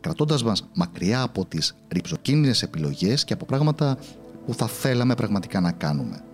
κρατώντας 0.00 0.42
μας 0.42 0.68
μακριά 0.74 1.22
από 1.22 1.44
τις 1.44 1.74
ρηψοκίνδυνες 1.88 2.62
επιλογές 2.62 3.24
και 3.24 3.32
από 3.32 3.44
πράγματα 3.44 3.98
που 4.46 4.54
θα 4.54 4.66
θέλαμε 4.66 5.14
πραγματικά 5.14 5.60
να 5.60 5.72
κάνουμε. 5.72 6.24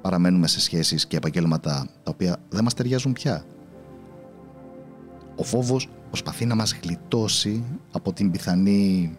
Παραμένουμε 0.00 0.46
σε 0.46 0.60
σχέσεις 0.60 1.06
και 1.06 1.16
επαγγέλματα 1.16 1.88
τα 2.02 2.10
οποία 2.10 2.36
δεν 2.48 2.64
μας 2.64 2.74
ταιριάζουν 2.74 3.12
πια. 3.12 3.44
Ο 5.36 5.42
φόβος 5.42 5.88
προσπαθεί 6.12 6.46
να 6.46 6.54
μας 6.54 6.74
γλιτώσει 6.82 7.64
από 7.92 8.12
την 8.12 8.30
πιθανή 8.30 9.12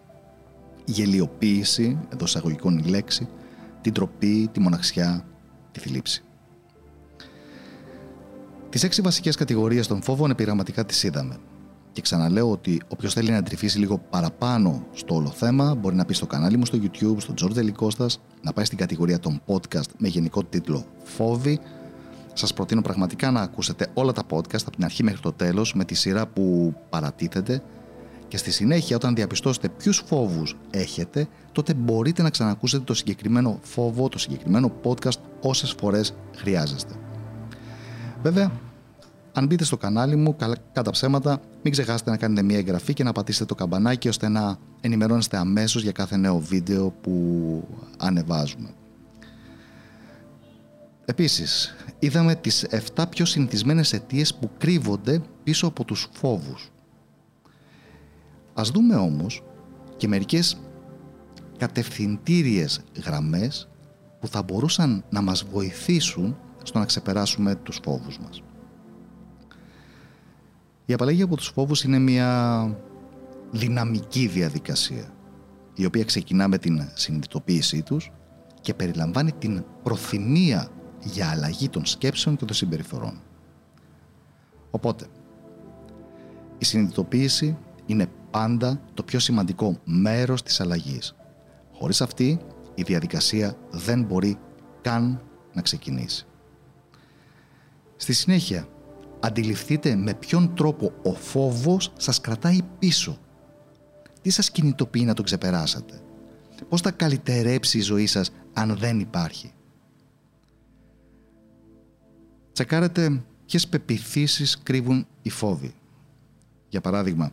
γελιοποίηση, 0.85 1.99
εδώ 2.13 2.25
εισαγωγικών 2.25 2.77
η 2.77 2.83
λέξη, 2.83 3.27
την 3.81 3.93
τροπή, 3.93 4.49
τη 4.51 4.59
μοναξιά, 4.59 5.25
τη 5.71 5.79
θλίψη. 5.79 6.23
Τις 8.69 8.83
έξι 8.83 9.01
βασικές 9.01 9.35
κατηγορίες 9.35 9.87
των 9.87 10.01
φόβων 10.01 10.29
επιγραμματικά 10.29 10.85
τις 10.85 11.03
είδαμε. 11.03 11.37
Και 11.91 12.01
ξαναλέω 12.01 12.51
ότι 12.51 12.81
όποιος 12.87 13.13
θέλει 13.13 13.31
να 13.31 13.43
τρυφήσει 13.43 13.79
λίγο 13.79 13.97
παραπάνω 14.09 14.87
στο 14.93 15.15
όλο 15.15 15.29
θέμα 15.29 15.75
μπορεί 15.75 15.95
να 15.95 16.05
πει 16.05 16.13
στο 16.13 16.25
κανάλι 16.25 16.57
μου 16.57 16.65
στο 16.65 16.79
YouTube, 16.81 17.15
στο 17.17 17.33
George 17.41 17.57
Delikostas, 17.57 18.15
να 18.41 18.53
πάει 18.53 18.65
στην 18.65 18.77
κατηγορία 18.77 19.19
των 19.19 19.41
podcast 19.45 19.89
με 19.97 20.07
γενικό 20.07 20.43
τίτλο 20.43 20.85
Φόβοι. 21.03 21.59
Σας 22.33 22.53
προτείνω 22.53 22.81
πραγματικά 22.81 23.31
να 23.31 23.41
ακούσετε 23.41 23.87
όλα 23.93 24.11
τα 24.11 24.23
podcast 24.29 24.61
από 24.61 24.71
την 24.71 24.83
αρχή 24.83 25.03
μέχρι 25.03 25.21
το 25.21 25.31
τέλος 25.31 25.73
με 25.73 25.85
τη 25.85 25.93
σειρά 25.93 26.27
που 26.27 26.75
παρατίθεται 26.89 27.63
και 28.27 28.37
στη 28.37 28.51
συνέχεια 28.51 28.95
όταν 28.95 29.15
διαπιστώσετε 29.15 29.69
ποιους 29.69 30.03
φόβους 30.05 30.55
έχετε 30.69 31.27
τότε 31.51 31.73
μπορείτε 31.73 32.21
να 32.21 32.29
ξανακούσετε 32.29 32.83
το 32.83 32.93
συγκεκριμένο 32.93 33.59
φόβο, 33.61 34.09
το 34.09 34.17
συγκεκριμένο 34.17 34.71
podcast 34.83 35.17
όσες 35.41 35.75
φορές 35.79 36.13
χρειάζεστε. 36.35 36.93
Βέβαια, 38.21 38.51
αν 39.33 39.45
μπείτε 39.45 39.63
στο 39.63 39.77
κανάλι 39.77 40.15
μου, 40.15 40.35
κατά 40.73 40.91
ψέματα, 40.91 41.41
μην 41.63 41.71
ξεχάσετε 41.71 42.09
να 42.09 42.17
κάνετε 42.17 42.41
μια 42.41 42.57
εγγραφή 42.57 42.93
και 42.93 43.03
να 43.03 43.11
πατήσετε 43.11 43.45
το 43.45 43.55
καμπανάκι 43.55 44.07
ώστε 44.07 44.27
να 44.27 44.57
ενημερώνεστε 44.81 45.37
αμέσως 45.37 45.83
για 45.83 45.91
κάθε 45.91 46.17
νέο 46.17 46.39
βίντεο 46.39 46.89
που 47.01 47.67
ανεβάζουμε. 47.97 48.69
Επίσης, 51.13 51.75
είδαμε 51.99 52.35
τις 52.35 52.65
7 52.95 53.09
πιο 53.09 53.25
συνηθισμένες 53.25 53.93
αιτίες 53.93 54.35
που 54.35 54.49
κρύβονται 54.57 55.21
πίσω 55.43 55.67
από 55.67 55.85
τους 55.85 56.09
φόβους. 56.13 56.71
Ας 58.53 58.69
δούμε 58.69 58.95
όμως 58.95 59.43
και 59.97 60.07
μερικές 60.07 60.61
κατευθυντήριες 61.57 62.81
γραμμές 63.05 63.69
που 64.19 64.27
θα 64.27 64.43
μπορούσαν 64.43 65.03
να 65.09 65.21
μας 65.21 65.43
βοηθήσουν 65.51 66.37
στο 66.63 66.79
να 66.79 66.85
ξεπεράσουμε 66.85 67.55
τους 67.55 67.79
φόβους 67.83 68.19
μας. 68.19 68.41
Η 70.85 70.93
απαλλαγή 70.93 71.21
από 71.21 71.35
τους 71.35 71.47
φόβους 71.47 71.83
είναι 71.83 71.99
μια 71.99 72.77
δυναμική 73.51 74.27
διαδικασία 74.27 75.13
η 75.73 75.85
οποία 75.85 76.03
ξεκινά 76.03 76.47
με 76.47 76.57
την 76.57 76.89
συνειδητοποίησή 76.93 77.81
τους 77.81 78.11
και 78.61 78.73
περιλαμβάνει 78.73 79.31
την 79.31 79.63
προθυμία 79.83 80.67
για 81.03 81.29
αλλαγή 81.29 81.69
των 81.69 81.85
σκέψεων 81.85 82.35
και 82.35 82.45
των 82.45 82.55
συμπεριφορών. 82.55 83.21
Οπότε, 84.71 85.05
η 86.57 86.65
συνειδητοποίηση 86.65 87.57
είναι 87.85 88.07
πάντα 88.31 88.81
το 88.93 89.03
πιο 89.03 89.19
σημαντικό 89.19 89.79
μέρος 89.83 90.43
της 90.43 90.61
αλλαγής. 90.61 91.15
Χωρίς 91.73 92.01
αυτή, 92.01 92.39
η 92.75 92.83
διαδικασία 92.83 93.57
δεν 93.71 94.03
μπορεί 94.03 94.37
καν 94.81 95.21
να 95.53 95.61
ξεκινήσει. 95.61 96.25
Στη 97.95 98.13
συνέχεια, 98.13 98.67
αντιληφθείτε 99.19 99.95
με 99.95 100.13
ποιον 100.13 100.55
τρόπο 100.55 100.91
ο 101.03 101.13
φόβος 101.13 101.93
σας 101.97 102.21
κρατάει 102.21 102.59
πίσω. 102.79 103.17
Τι 104.21 104.29
σας 104.29 104.51
κινητοποιεί 104.51 105.03
να 105.05 105.13
τον 105.13 105.25
ξεπεράσετε; 105.25 106.01
Πώς 106.69 106.81
θα 106.81 106.91
καλυτερέψει 106.91 107.77
η 107.77 107.81
ζωή 107.81 108.05
σας 108.05 108.31
αν 108.53 108.77
δεν 108.77 108.99
υπάρχει; 108.99 109.53
Τσεκάρετε 112.53 113.23
ποιες 113.45 113.67
πεπιθήσεις 113.67 114.57
κρύβουν 114.63 115.07
οι 115.21 115.29
φόβοι. 115.29 115.73
Για 116.69 116.81
παράδειγμα, 116.81 117.31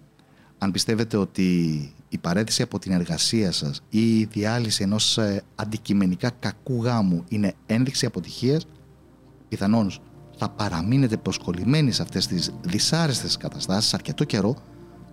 αν 0.59 0.71
πιστεύετε 0.71 1.17
ότι 1.17 1.45
η 2.09 2.19
παρέτηση 2.19 2.63
από 2.63 2.79
την 2.79 2.93
εργασία 2.93 3.53
σας 3.53 3.83
ή 3.91 4.19
η 4.19 4.25
διάλυση 4.25 4.83
ενός 4.83 5.19
ε, 5.19 5.43
αντικειμενικά 5.55 6.31
κακού 6.31 6.83
γάμου 6.83 7.25
είναι 7.29 7.55
ένδειξη 7.67 8.07
αποτυχίας, 8.07 8.67
πιθανόν 9.49 9.93
θα 10.37 10.49
παραμείνετε 10.49 11.17
προσκολλημένοι 11.17 11.93
σε 11.93 12.03
αυτές 12.03 12.27
τις 12.27 12.51
δυσάρεστες 12.61 13.37
καταστάσεις 13.37 13.95
αρκετό 13.95 14.25
καιρό, 14.25 14.57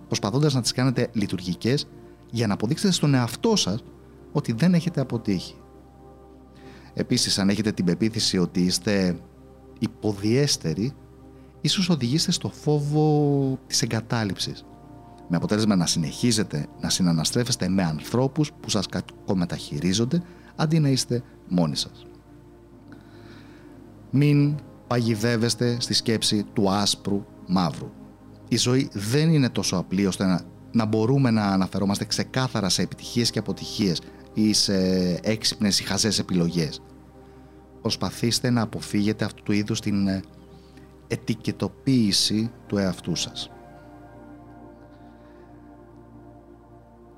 προσπαθώντας 0.06 0.54
να 0.54 0.60
τις 0.60 0.72
κάνετε 0.72 1.08
λειτουργικές 1.12 1.86
για 2.30 2.46
να 2.46 2.54
αποδείξετε 2.54 2.92
στον 2.92 3.14
εαυτό 3.14 3.56
σας 3.56 3.84
ότι 4.32 4.52
δεν 4.52 4.74
έχετε 4.74 5.00
αποτύχει. 5.00 5.54
Επίσης, 6.94 7.38
αν 7.38 7.48
έχετε 7.48 7.72
την 7.72 7.84
πεποίθηση 7.84 8.38
ότι 8.38 8.60
είστε 8.60 9.20
υποδιέστεροι, 9.78 10.92
ίσως 11.60 11.88
οδηγήσετε 11.88 12.32
στο 12.32 12.48
φόβο 12.48 13.58
της 13.66 13.82
εγκατάλειψης 13.82 14.64
με 15.28 15.36
αποτέλεσμα 15.36 15.76
να 15.76 15.86
συνεχίζετε 15.86 16.66
να 16.80 16.90
συναναστρέφεστε 16.90 17.68
με 17.68 17.82
ανθρώπους 17.82 18.52
που 18.60 18.70
σας 18.70 18.86
κακομεταχειρίζονται 18.86 20.22
αντί 20.56 20.78
να 20.78 20.88
είστε 20.88 21.22
μόνοι 21.48 21.76
σας. 21.76 22.06
Μην 24.10 24.54
παγιδεύεστε 24.86 25.76
στη 25.80 25.94
σκέψη 25.94 26.44
του 26.52 26.70
άσπρου 26.70 27.24
μαύρου. 27.46 27.90
Η 28.48 28.56
ζωή 28.56 28.88
δεν 28.92 29.32
είναι 29.32 29.48
τόσο 29.48 29.76
απλή 29.76 30.06
ώστε 30.06 30.24
να, 30.24 30.40
να 30.72 30.84
μπορούμε 30.84 31.30
να 31.30 31.46
αναφερόμαστε 31.46 32.04
ξεκάθαρα 32.04 32.68
σε 32.68 32.82
επιτυχίες 32.82 33.30
και 33.30 33.38
αποτυχίες 33.38 34.00
ή 34.34 34.52
σε 34.52 34.74
έξυπνες 35.22 35.80
ή 35.80 35.84
χαζές 35.84 36.18
επιλογές. 36.18 36.82
Προσπαθήστε 37.80 38.50
να 38.50 38.62
αποφύγετε 38.62 39.24
αυτού 39.24 39.42
του 39.42 39.52
είδους 39.52 39.80
την 39.80 40.08
ε, 40.08 40.22
ετικετοποίηση 41.08 42.50
του 42.66 42.76
εαυτού 42.76 43.14
σας. 43.14 43.50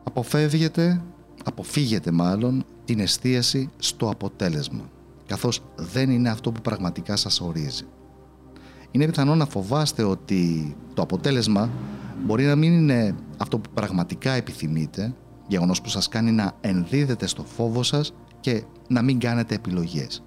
Αποφεύγετε, 0.04 1.02
αποφύγετε 1.44 2.10
μάλλον 2.10 2.64
την 2.84 3.00
εστίαση 3.00 3.70
στο 3.78 4.08
αποτέλεσμα, 4.08 4.90
καθώς 5.26 5.62
δεν 5.76 6.10
είναι 6.10 6.30
αυτό 6.30 6.52
που 6.52 6.60
πραγματικά 6.60 7.16
σας 7.16 7.40
ορίζει. 7.40 7.84
Είναι 8.90 9.06
πιθανό 9.06 9.34
να 9.34 9.46
φοβάστε 9.46 10.02
ότι 10.02 10.74
το 10.94 11.02
αποτέλεσμα 11.02 11.70
μπορεί 12.24 12.44
να 12.44 12.56
μην 12.56 12.72
είναι 12.72 13.14
αυτό 13.36 13.58
που 13.58 13.70
πραγματικά 13.74 14.32
επιθυμείτε, 14.32 15.14
γεγονός 15.48 15.80
που 15.80 15.88
σας 15.88 16.08
κάνει 16.08 16.30
να 16.30 16.52
ενδίδετε 16.60 17.26
στο 17.26 17.44
φόβο 17.44 17.82
σας 17.82 18.14
και 18.40 18.62
να 18.88 19.02
μην 19.02 19.18
κάνετε 19.18 19.54
επιλογές. 19.54 20.22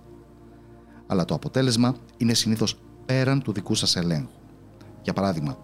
Αλλά 1.08 1.26
το 1.26 1.34
αποτέλεσμα 1.34 1.96
είναι 2.18 2.34
συνήθως 2.34 2.76
πέραν 3.06 3.42
του 3.42 3.52
δικού 3.52 3.76
σας 3.76 3.96
ελέγχου. 3.96 4.28
Για 5.02 5.14
παράδειγμα, 5.14 5.58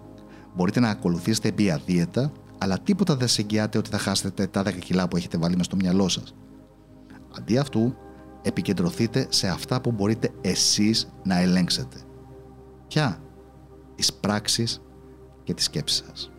μπορείτε 0.55 0.79
να 0.79 0.89
ακολουθήσετε 0.89 1.51
μία 1.57 1.81
δίαιτα 1.85 2.31
αλλά 2.59 2.79
τίποτα 2.79 3.15
δεν 3.15 3.27
σε 3.27 3.41
εγγυάται 3.41 3.77
ότι 3.77 3.89
θα 3.89 3.97
χάσετε 3.97 4.47
τα 4.47 4.61
10 4.61 4.73
κιλά 4.79 5.07
που 5.07 5.17
έχετε 5.17 5.37
βάλει 5.37 5.55
μες 5.55 5.65
στο 5.65 5.75
μυαλό 5.75 6.07
σας. 6.07 6.35
Αντί 7.37 7.57
αυτού, 7.57 7.95
επικεντρωθείτε 8.41 9.27
σε 9.29 9.47
αυτά 9.47 9.81
που 9.81 9.91
μπορείτε 9.91 10.31
εσείς 10.41 11.13
να 11.23 11.39
ελέγξετε. 11.39 11.97
Ποια; 12.87 13.21
Τις 13.95 14.13
πράξεις 14.13 14.81
και 15.43 15.53
τις 15.53 15.65
σκέψεις 15.65 16.03
σας. 16.07 16.31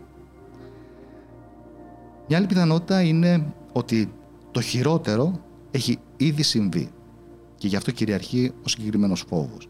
Μια 2.28 2.38
άλλη 2.38 2.46
πιθανότητα 2.46 3.02
είναι 3.02 3.54
ότι 3.72 4.12
το 4.50 4.60
χειρότερο 4.60 5.40
έχει 5.70 5.98
ήδη 6.16 6.42
συμβεί 6.42 6.90
και 7.60 7.68
γι' 7.68 7.76
αυτό 7.76 7.90
κυριαρχεί 7.90 8.52
ο 8.64 8.68
συγκεκριμένος 8.68 9.24
φόβος. 9.28 9.68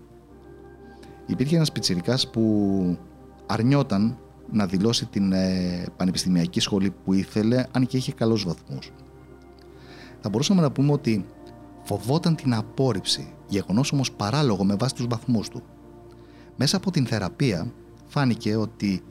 Υπήρχε 1.27 1.57
ένας 1.57 1.73
πιτσιρικάς 1.73 2.31
που 2.31 2.99
αρνιόταν 3.47 4.19
να 4.51 4.67
δηλώσει 4.67 5.07
την 5.07 5.33
ε, 5.33 5.87
πανεπιστημιακή 5.97 6.61
σχολή 6.61 6.91
που 7.05 7.13
ήθελε, 7.13 7.65
αν 7.73 7.87
και 7.87 7.97
είχε 7.97 8.13
καλούς 8.13 8.45
βαθμούς. 8.45 8.93
Θα 10.21 10.29
μπορούσαμε 10.29 10.61
να 10.61 10.71
πούμε 10.71 10.93
ότι 10.93 11.27
φοβόταν 11.83 12.35
την 12.35 12.55
απόρριψη, 12.55 13.33
γεγονός 13.49 13.93
όμως 13.93 14.13
παράλογο 14.13 14.65
με 14.65 14.75
βάση 14.75 14.95
τους 14.95 15.07
βαθμούς 15.07 15.49
του. 15.49 15.63
Μέσα 16.57 16.77
από 16.77 16.91
την 16.91 17.07
θεραπεία 17.07 17.73
φάνηκε 18.07 18.57
ότι 18.57 19.03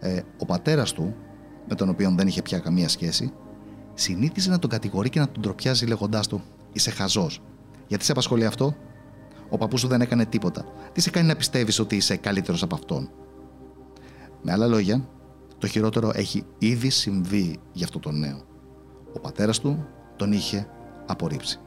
ε, 0.00 0.20
ο 0.38 0.44
πατέρας 0.46 0.92
του, 0.92 1.14
με 1.68 1.74
τον 1.74 1.88
οποίο 1.88 2.14
δεν 2.16 2.26
είχε 2.26 2.42
πια 2.42 2.58
καμία 2.58 2.88
σχέση, 2.88 3.32
συνήθιζε 3.94 4.50
να 4.50 4.58
τον 4.58 4.70
κατηγορεί 4.70 5.10
και 5.10 5.20
να 5.20 5.28
τον 5.28 5.42
τροπιάζει 5.42 5.86
λέγοντάς 5.86 6.26
του 6.26 6.42
«Είσαι 6.72 6.90
χαζός». 6.90 7.42
Γιατί 7.88 8.04
σε 8.04 8.12
απασχολεί 8.12 8.44
αυτό; 8.46 8.74
Ο 9.48 9.56
παππούς 9.58 9.80
σου 9.80 9.88
δεν 9.88 10.00
έκανε 10.00 10.26
τίποτα. 10.26 10.64
Τι 10.92 11.00
σε 11.00 11.10
κάνει 11.10 11.26
να 11.26 11.36
πιστεύεις 11.36 11.78
ότι 11.78 11.96
είσαι 11.96 12.16
καλύτερος 12.16 12.62
από 12.62 12.74
αυτόν; 12.74 13.10
Με 14.42 14.52
άλλα 14.52 14.66
λόγια, 14.66 15.08
το 15.58 15.66
χειρότερο 15.66 16.10
έχει 16.14 16.44
ήδη 16.58 16.90
συμβεί 16.90 17.58
για 17.72 17.84
αυτό 17.86 17.98
το 17.98 18.10
νέο. 18.10 18.42
Ο 19.12 19.20
πατέρας 19.20 19.60
του 19.60 19.86
τον 20.16 20.32
είχε 20.32 20.68
απορρίψει. 21.06 21.60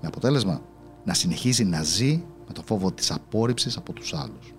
Με 0.00 0.08
αποτέλεσμα 0.08 0.62
να 1.04 1.14
συνεχίζει 1.14 1.64
να 1.64 1.82
ζει 1.82 2.24
με 2.46 2.52
το 2.52 2.62
φόβο 2.66 2.92
της 2.92 3.10
απόρριψης 3.10 3.76
από 3.76 3.92
τους 3.92 4.14
άλλους. 4.14 4.54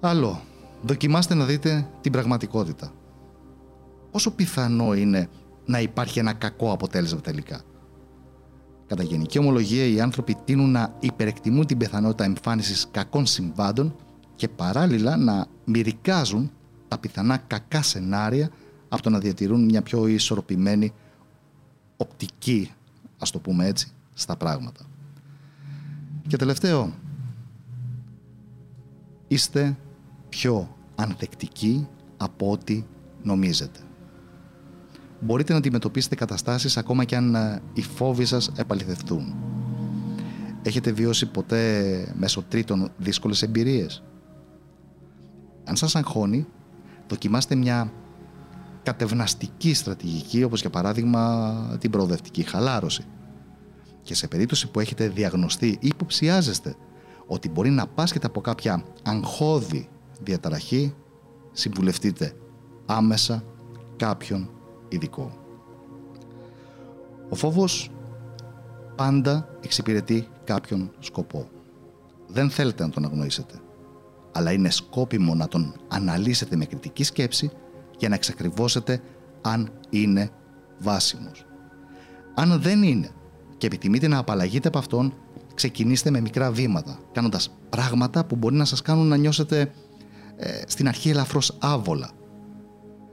Άλλο, 0.00 0.40
δοκιμάστε 0.82 1.34
να 1.34 1.44
δείτε 1.44 1.88
την 2.00 2.12
πραγματικότητα. 2.12 2.92
Πόσο 4.10 4.30
πιθανό 4.30 4.94
είναι 4.94 5.28
να 5.64 5.80
υπάρχει 5.80 6.18
ένα 6.18 6.32
κακό 6.32 6.72
αποτέλεσμα 6.72 7.20
τελικά; 7.20 7.60
Κατά 8.94 9.06
γενική 9.06 9.38
ομολογία, 9.38 9.86
οι 9.86 10.00
άνθρωποι 10.00 10.36
τείνουν 10.44 10.70
να 10.70 10.96
υπερεκτιμούν 11.00 11.66
την 11.66 11.78
πιθανότητα 11.78 12.24
εμφάνισης 12.24 12.88
κακών 12.90 13.26
συμβάντων 13.26 13.96
και 14.34 14.48
παράλληλα 14.48 15.16
να 15.16 15.46
μυρικάζουν 15.64 16.50
τα 16.88 16.98
πιθανά 16.98 17.36
κακά 17.36 17.82
σενάρια 17.82 18.50
από 18.88 19.02
το 19.02 19.10
να 19.10 19.18
διατηρούν 19.18 19.64
μια 19.64 19.82
πιο 19.82 20.06
ισορροπημένη 20.06 20.92
οπτική, 21.96 22.70
ας 23.18 23.30
το 23.30 23.38
πούμε 23.38 23.66
έτσι, 23.66 23.92
στα 24.14 24.36
πράγματα. 24.36 24.80
Και 26.26 26.36
τελευταίο, 26.36 26.92
είστε 29.28 29.76
πιο 30.28 30.76
ανθεκτικοί 30.94 31.88
από 32.16 32.50
ό,τι 32.50 32.84
νομίζετε. 33.22 33.80
Μπορείτε 35.24 35.52
να 35.52 35.58
αντιμετωπίσετε 35.58 36.14
καταστάσεις 36.14 36.76
ακόμα 36.76 37.04
και 37.04 37.16
αν 37.16 37.34
ε, 37.34 37.62
οι 37.72 37.82
φόβοι 37.82 38.24
σας 38.24 38.52
επαληθευτούν. 38.56 39.34
Έχετε 40.62 40.92
βιώσει 40.92 41.26
ποτέ 41.26 42.14
μέσω 42.16 42.42
τρίτων 42.48 42.90
δύσκολες 42.96 43.42
εμπειρίες; 43.42 44.02
Αν 45.64 45.76
σας 45.76 45.96
αγχώνει, 45.96 46.46
δοκιμάστε 47.08 47.54
μια 47.54 47.92
κατευναστική 48.82 49.74
στρατηγική, 49.74 50.42
όπως 50.42 50.60
για 50.60 50.70
παράδειγμα 50.70 51.76
την 51.80 51.90
προοδευτική 51.90 52.42
χαλάρωση. 52.42 53.04
Και 54.02 54.14
σε 54.14 54.28
περίπτωση 54.28 54.70
που 54.70 54.80
έχετε 54.80 55.08
διαγνωστεί 55.08 55.66
ή 55.66 55.78
υποψιάζεστε 55.86 56.76
ότι 57.26 57.48
μπορεί 57.48 57.70
να 57.70 57.86
πάσχετε 57.86 58.26
από 58.26 58.40
κάποια 58.40 58.84
αγχώδη 59.02 59.88
διαταραχή, 60.20 60.94
συμβουλευτείτε 61.52 62.32
άμεσα 62.86 63.44
κάποιον 63.96 64.50
ειδικό. 64.94 65.32
Ο 67.28 67.34
φόβος 67.34 67.90
πάντα 68.96 69.48
εξυπηρετεί 69.60 70.28
κάποιον 70.44 70.90
σκοπό. 70.98 71.48
Δεν 72.26 72.50
θέλετε 72.50 72.82
να 72.82 72.90
τον 72.90 73.04
αγνοήσετε, 73.04 73.54
αλλά 74.32 74.52
είναι 74.52 74.70
σκόπιμο 74.70 75.34
να 75.34 75.48
τον 75.48 75.74
αναλύσετε 75.88 76.56
με 76.56 76.64
κριτική 76.64 77.04
σκέψη 77.04 77.50
για 77.98 78.08
να 78.08 78.14
εξακριβώσετε 78.14 79.00
αν 79.42 79.70
είναι 79.90 80.30
βάσιμος. 80.78 81.46
Αν 82.34 82.60
δεν 82.60 82.82
είναι 82.82 83.10
και 83.56 83.66
επιθυμείτε 83.66 84.08
να 84.08 84.18
απαλλαγείτε 84.18 84.68
από 84.68 84.78
αυτόν, 84.78 85.14
ξεκινήστε 85.54 86.10
με 86.10 86.20
μικρά 86.20 86.50
βήματα, 86.50 86.98
κάνοντας 87.12 87.56
πράγματα 87.68 88.24
που 88.24 88.36
μπορεί 88.36 88.54
να 88.54 88.64
σας 88.64 88.82
κάνουν 88.82 89.06
να 89.06 89.16
νιώσετε 89.16 89.72
ε, 90.36 90.62
στην 90.66 90.88
αρχή 90.88 91.10
ελαφρώς 91.10 91.56
άβολα. 91.60 92.10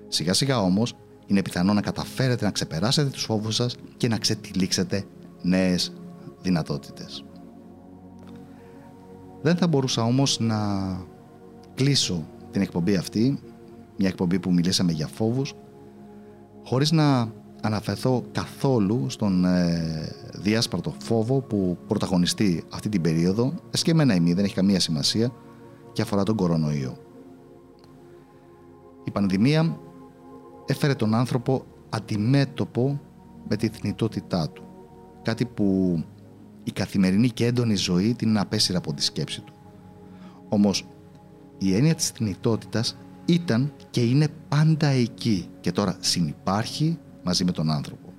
Σιγά 0.07 0.33
σιγά 0.33 0.61
όμως, 0.61 0.95
είναι 1.31 1.41
πιθανό 1.41 1.73
να 1.73 1.81
καταφέρετε 1.81 2.45
να 2.45 2.51
ξεπεράσετε 2.51 3.09
τους 3.09 3.23
φόβους 3.23 3.55
σας 3.55 3.75
και 3.97 4.07
να 4.07 4.17
ξετυλίξετε 4.17 5.03
νέες 5.41 5.93
δυνατότητες. 6.41 7.25
Δεν 9.41 9.55
θα 9.55 9.67
μπορούσα 9.67 10.03
όμως 10.03 10.39
να 10.39 10.57
κλείσω 11.73 12.27
την 12.51 12.61
εκπομπή 12.61 12.95
αυτή, 12.95 13.39
μια 13.97 14.07
εκπομπή 14.07 14.39
που 14.39 14.53
μιλήσαμε 14.53 14.91
για 14.91 15.07
φόβους, 15.07 15.53
χωρίς 16.63 16.91
να 16.91 17.31
αναφερθώ 17.61 18.23
καθόλου 18.31 19.05
στον 19.09 19.45
ε, 19.45 20.15
διάσπαρτο 20.33 20.95
φόβο 21.03 21.41
που 21.41 21.77
πρωταγωνιστεί 21.87 22.63
αυτή 22.73 22.89
την 22.89 23.01
περίοδο, 23.01 23.53
εσκεμμένα 23.71 24.15
ημί, 24.15 24.33
δεν 24.33 24.43
έχει 24.43 24.53
καμία 24.53 24.79
σημασία, 24.79 25.31
και 25.93 26.01
αφορά 26.01 26.23
τον 26.23 26.35
κορονοϊό. 26.35 26.97
Η 29.03 29.11
πανδημία 29.11 29.79
έφερε 30.71 30.95
τον 30.95 31.13
άνθρωπο 31.13 31.65
αντιμέτωπο 31.89 33.01
με 33.47 33.55
τη 33.55 33.67
θνητότητά 33.67 34.49
του. 34.49 34.63
Κάτι 35.21 35.45
που 35.45 35.97
η 36.63 36.71
καθημερινή 36.71 37.29
και 37.29 37.45
έντονη 37.45 37.75
ζωή 37.75 38.13
την 38.13 38.37
απέσυρα 38.37 38.77
από 38.77 38.93
τη 38.93 39.03
σκέψη 39.03 39.41
του. 39.41 39.53
Όμως 40.49 40.87
η 41.57 41.75
έννοια 41.75 41.95
της 41.95 42.09
θνητότητας 42.09 42.97
ήταν 43.25 43.73
και 43.89 44.01
είναι 44.01 44.27
πάντα 44.47 44.87
εκεί 44.87 45.47
και 45.61 45.71
τώρα 45.71 45.97
συνυπάρχει 45.99 46.97
μαζί 47.23 47.43
με 47.43 47.51
τον 47.51 47.71
άνθρωπο. 47.71 48.13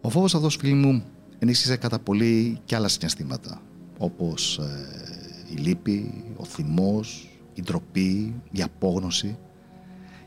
Ο 0.00 0.08
φόβος 0.08 0.34
αυτός 0.34 0.56
φίλοι 0.56 0.74
μου 0.74 1.04
ενίσχυσε 1.38 1.76
κατά 1.76 1.98
πολύ 1.98 2.60
και 2.64 2.76
άλλα 2.76 2.88
συναισθήματα 2.88 3.60
όπως 3.98 4.58
ε, 4.58 5.54
η 5.54 5.56
λύπη, 5.56 6.24
ο 6.36 6.44
θυμός, 6.44 7.28
η 7.54 7.62
ντροπή, 7.62 8.34
η 8.50 8.62
απόγνωση 8.62 9.38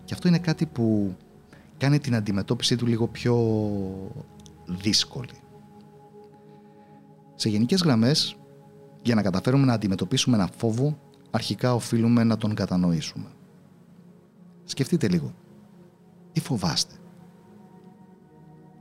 και 0.06 0.14
αυτό 0.14 0.28
είναι 0.28 0.40
κάτι 0.40 0.66
που 0.66 1.16
κάνει 1.78 2.00
την 2.00 2.16
αντιμετώπιση 2.16 2.76
του 2.76 2.86
λίγο 2.86 3.08
πιο 3.08 3.36
δύσκολη. 4.66 5.30
Σε 7.36 7.50
γενικές 7.50 7.82
γραμμές, 7.82 8.38
για 9.02 9.16
να 9.16 9.22
καταφέρουμε 9.22 9.66
να 9.66 9.74
αντιμετωπίσουμε 9.74 10.36
ένα 10.36 10.50
φόβο, 10.58 10.98
αρχικά 11.32 11.74
οφείλουμε 11.74 12.24
να 12.24 12.38
τον 12.38 12.56
κατανοήσουμε. 12.56 13.28
Σκεφτείτε 14.64 15.08
λίγο. 15.08 15.34
Τι 16.32 16.40
φοβάστε; 16.40 16.94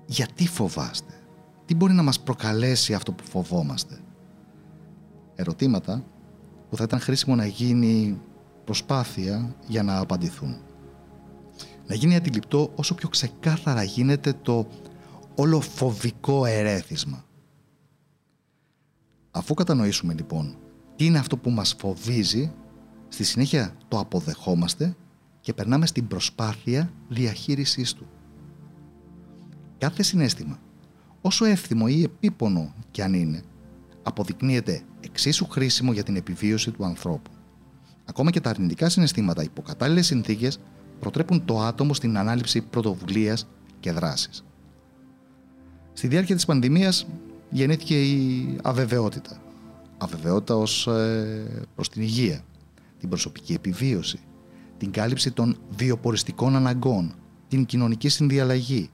Γιατί 0.07 0.47
φοβάστε; 0.47 1.15
Τι 1.65 1.75
μπορεί 1.75 1.93
να 1.93 2.03
μας 2.03 2.21
προκαλέσει 2.21 2.95
αυτό 2.95 3.13
που 3.13 3.25
φοβόμαστε; 3.25 3.99
Ερωτήματα 5.35 6.05
που 6.71 6.77
θα 6.77 6.85
ήταν 6.85 7.01
χρήσιμο 7.01 7.35
να 7.35 7.47
γίνει 7.47 8.21
προσπάθεια 8.65 9.55
για 9.67 9.83
να 9.83 9.99
απαντηθούν. 9.99 10.57
Να 11.87 11.95
γίνει 11.95 12.17
αντιληπτό 12.17 12.73
όσο 12.75 12.95
πιο 12.95 13.09
ξεκάθαρα 13.09 13.83
γίνεται 13.83 14.33
το 14.43 14.69
όλο 15.35 15.61
φοβικό 15.61 16.45
ερέθισμα. 16.45 17.25
Αφού 19.31 19.55
κατανοήσουμε 19.55 20.15
λοιπόν 20.15 20.57
τι 20.97 21.05
είναι 21.05 21.19
αυτό 21.19 21.37
που 21.37 21.51
μας 21.51 21.75
φοβίζει, 21.79 22.53
στη 23.09 23.25
συνέχεια 23.25 23.77
το 23.89 23.99
αποδεχόμαστε 23.99 24.97
και 25.41 25.53
περνάμε 25.53 25.87
στην 25.87 26.07
προσπάθεια 26.07 26.93
διαχείρισής 27.09 27.93
του. 27.93 28.07
Κάθε 29.79 30.03
συνέστημα, 30.03 30.59
όσο 31.21 31.45
εύθυμο 31.45 31.85
ή 31.89 32.03
επίπονο 32.03 32.75
κι 32.91 33.03
αν 33.03 33.15
είναι, 33.15 33.43
αποδεικνύεται 34.03 34.83
εξίσου 35.01 35.49
χρήσιμο 35.49 35.93
για 35.93 36.03
την 36.03 36.17
επιβίωση 36.17 36.71
του 36.71 36.85
ανθρώπου. 36.85 37.31
Ακόμα 38.05 38.31
και 38.31 38.41
τα 38.41 38.51
αρνητικά 38.51 38.89
συναισθήματα 38.89 39.43
υπό 39.43 39.63
κατάλληλε 39.63 40.03
συνθήκες 40.03 40.61
προτρέπουν 41.05 41.45
το 41.45 41.61
άτομο 41.61 41.95
στην 41.95 42.19
ανάληψη 42.19 42.61
πρωτοβουλίας 42.61 43.47
και 43.81 43.93
δράσης. 43.93 44.45
Στη 45.93 46.09
διάρκεια 46.09 46.35
της 46.35 46.45
πανδημίας 46.45 47.07
γεννήθηκε 47.51 48.03
η 48.03 48.59
αβεβαιότητα. 48.63 49.43
Αβεβαιότητα 49.99 50.57
ως 50.57 50.87
ε, 50.87 51.67
προς 51.75 51.89
την 51.89 52.03
υγεία, 52.03 52.45
την 52.99 53.09
προσωπική 53.09 53.53
επιβίωση, 53.53 54.19
την 54.79 54.91
κάλυψη 54.91 55.31
των 55.31 55.57
βιοποριστικών 55.77 56.57
αναγκών, 56.57 57.15
την 57.49 57.67
κοινωνική 57.67 58.09
συνδιαλλαγή. 58.09 58.91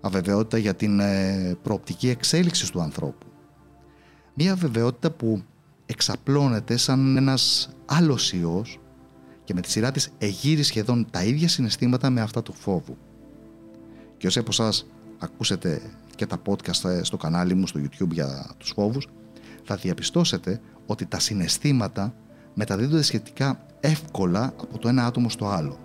Αβεβαιότητα 0.00 0.58
για 0.58 0.74
την 0.74 1.00
ε, 1.00 1.56
προοπτική 1.62 2.08
εξέλιξης 2.08 2.70
του 2.70 2.80
ανθρώπου. 2.80 3.26
Μία 4.34 4.52
αβεβαιότητα 4.52 5.10
που 5.10 5.42
εξαπλώνεται 5.86 6.76
σαν 6.76 7.16
ένας 7.16 7.70
άλλος 7.86 8.32
ιός 8.32 8.78
και 9.50 9.56
με 9.56 9.62
τη 9.62 9.70
σειρά 9.70 9.90
της 9.90 10.12
εγείρει 10.18 10.62
σχεδόν 10.62 11.06
τα 11.10 11.24
ίδια 11.24 11.48
συναισθήματα 11.48 12.10
με 12.10 12.20
αυτά 12.20 12.42
του 12.42 12.52
φόβου. 12.52 12.96
Και 14.16 14.26
όσοι 14.26 14.38
από 14.38 14.48
εσάς 14.50 14.86
ακούσετε 15.18 15.82
και 16.16 16.26
τα 16.26 16.42
podcast 16.46 17.00
στο 17.02 17.16
κανάλι 17.16 17.54
μου 17.54 17.66
στο 17.66 17.80
YouTube 17.80 18.10
για 18.10 18.54
τους 18.58 18.70
φόβους, 18.70 19.08
θα 19.64 19.76
διαπιστώσετε 19.76 20.60
ότι 20.86 21.06
τα 21.06 21.18
συναισθήματα 21.18 22.14
μεταδίδονται 22.54 23.02
σχετικά 23.02 23.66
εύκολα 23.80 24.44
από 24.44 24.78
το 24.78 24.88
ένα 24.88 25.06
άτομο 25.06 25.28
στο 25.28 25.46
άλλο. 25.48 25.78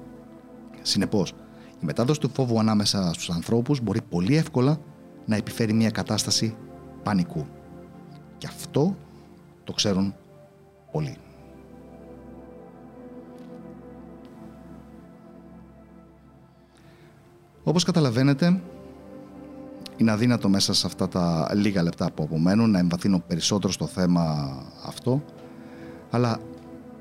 Συνεπώς, 0.82 1.34
η 1.82 1.86
μετάδοση 1.86 2.20
του 2.20 2.30
φόβου 2.34 2.60
ανάμεσα 2.60 3.14
στους 3.14 3.30
ανθρώπους 3.30 3.82
μπορεί 3.82 4.02
πολύ 4.02 4.36
εύκολα 4.36 4.80
να 5.26 5.36
επιφέρει 5.36 5.74
μια 5.74 5.90
κατάσταση 5.90 6.56
πανικού. 7.04 7.46
Και 8.38 8.48
αυτό 8.48 8.98
το 9.64 9.74
ξέρουν 9.74 10.16
πολύ. 10.92 11.18
Όπως 17.68 17.84
καταλαβαίνετε, 17.84 18.62
είναι 19.98 20.12
αδύνατο 20.12 20.50
μέσα 20.50 20.74
σε 20.74 20.88
αυτά 20.88 21.08
τα 21.08 21.50
λίγα 21.54 21.84
λεπτά 21.84 22.12
που 22.12 22.24
απομένουν 22.24 22.72
να 22.72 22.80
εμβαθύνω 22.80 23.24
περισσότερο 23.28 23.74
στο 23.74 23.88
θέμα 23.88 24.56
αυτό, 24.86 25.24
αλλά 26.10 26.40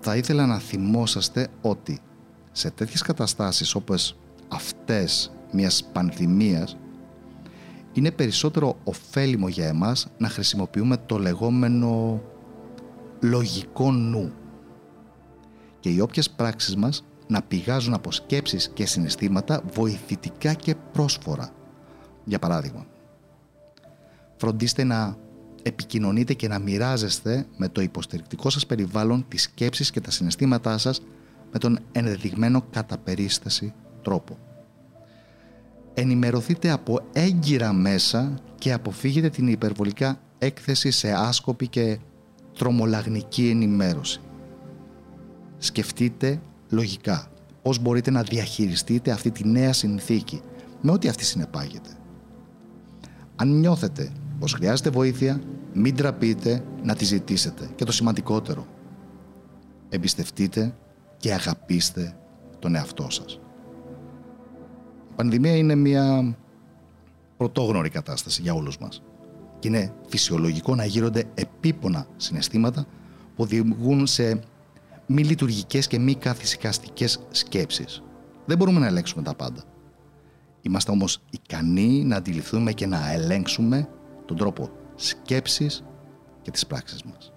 θα 0.00 0.16
ήθελα 0.16 0.46
να 0.46 0.58
θυμόσαστε 0.58 1.48
ότι 1.62 1.98
σε 2.52 2.70
τέτοιες 2.70 3.02
καταστάσεις 3.02 3.74
όπως 3.74 4.16
αυτές 4.48 5.32
μιας 5.52 5.84
πανδημίας 5.92 6.76
είναι 7.92 8.10
περισσότερο 8.10 8.76
ωφέλιμο 8.84 9.48
για 9.48 9.66
εμάς 9.66 10.06
να 10.18 10.28
χρησιμοποιούμε 10.28 10.96
το 11.06 11.18
λεγόμενο 11.18 12.20
λογικό 13.20 13.92
νου. 13.92 14.32
Και 15.80 15.90
οι 15.90 16.00
όποιες 16.00 16.30
πράξεις 16.30 16.76
μας 16.76 17.04
να 17.34 17.42
πηγάζουν 17.42 17.94
από 17.94 18.12
σκέψεις 18.12 18.70
και 18.74 18.86
συναισθήματα 18.86 19.62
βοηθητικά 19.72 20.54
και 20.54 20.74
πρόσφορα. 20.92 21.50
Για 22.24 22.38
παράδειγμα, 22.38 22.86
φροντίστε 24.36 24.84
να 24.84 25.16
επικοινωνείτε 25.62 26.34
και 26.34 26.48
να 26.48 26.58
μοιράζεστε 26.58 27.46
με 27.56 27.68
το 27.68 27.80
υποστηρικτικό 27.80 28.50
σας 28.50 28.66
περιβάλλον 28.66 29.24
τις 29.28 29.42
σκέψεις 29.42 29.90
και 29.90 30.00
τα 30.00 30.10
συναισθήματά 30.10 30.78
σας 30.78 31.02
με 31.52 31.58
τον 31.58 31.78
ενδεδειγμένο 31.92 32.64
κατά 32.70 32.98
περίσταση 32.98 33.74
τρόπο. 34.02 34.38
Ενημερωθείτε 35.94 36.70
από 36.70 37.00
έγκυρα 37.12 37.72
μέσα 37.72 38.38
και 38.58 38.72
αποφύγετε 38.72 39.28
την 39.28 39.48
υπερβολικά 39.48 40.20
έκθεση 40.38 40.90
σε 40.90 41.12
άσκοπη 41.12 41.68
και 41.68 41.98
τρομολαγνική 42.58 43.48
ενημέρωση. 43.48 44.20
Σκεφτείτε 45.58 46.40
λογικά 46.74 47.28
πώς 47.62 47.78
μπορείτε 47.78 48.10
να 48.10 48.22
διαχειριστείτε 48.22 49.10
αυτή 49.10 49.30
τη 49.30 49.48
νέα 49.48 49.72
συνθήκη; 49.72 50.40
Με 50.80 50.90
ό,τι 50.90 51.08
αυτή 51.08 51.24
συνεπάγεται. 51.24 51.90
Αν 53.36 53.58
νιώθετε 53.58 54.12
πως 54.38 54.52
χρειάζεται 54.52 54.90
βοήθεια, 54.90 55.40
μην 55.72 55.96
τραπείτε 55.96 56.64
να 56.82 56.94
τη 56.94 57.04
ζητήσετε. 57.04 57.68
Και 57.74 57.84
το 57.84 57.92
σημαντικότερο, 57.92 58.66
εμπιστευτείτε 59.88 60.74
και 61.16 61.32
αγαπήστε 61.32 62.16
τον 62.58 62.74
εαυτό 62.74 63.06
σας. 63.10 63.40
Η 65.10 65.16
πανδημία 65.16 65.56
είναι 65.56 65.74
μια 65.74 66.36
πρωτόγνωρη 67.36 67.88
κατάσταση 67.88 68.42
για 68.42 68.54
όλους 68.54 68.78
μας. 68.78 69.02
Και 69.58 69.68
είναι 69.68 69.92
φυσιολογικό 70.08 70.74
να 70.74 70.84
γύρονται 70.84 71.24
επίπονα 71.34 72.06
συναισθήματα 72.16 72.86
που 73.36 73.42
οδηγούν 73.42 74.06
σε 74.06 74.40
μη 75.06 75.24
λειτουργικές 75.24 75.86
και 75.86 75.98
μη 75.98 76.14
καθησυχαστικές 76.14 77.26
σκέψεις. 77.30 78.02
Δεν 78.46 78.56
μπορούμε 78.56 78.80
να 78.80 78.86
ελέγξουμε 78.86 79.22
τα 79.22 79.34
πάντα. 79.34 79.62
Είμαστε 80.60 80.90
όμως 80.90 81.18
ικανοί 81.30 82.04
να 82.04 82.16
αντιληφθούμε 82.16 82.72
και 82.72 82.86
να 82.86 83.12
ελέγξουμε 83.12 83.88
τον 84.24 84.36
τρόπο 84.36 84.70
σκέψης 84.94 85.84
και 86.42 86.50
τις 86.50 86.66
πράξεις 86.66 87.02
μας. 87.02 87.33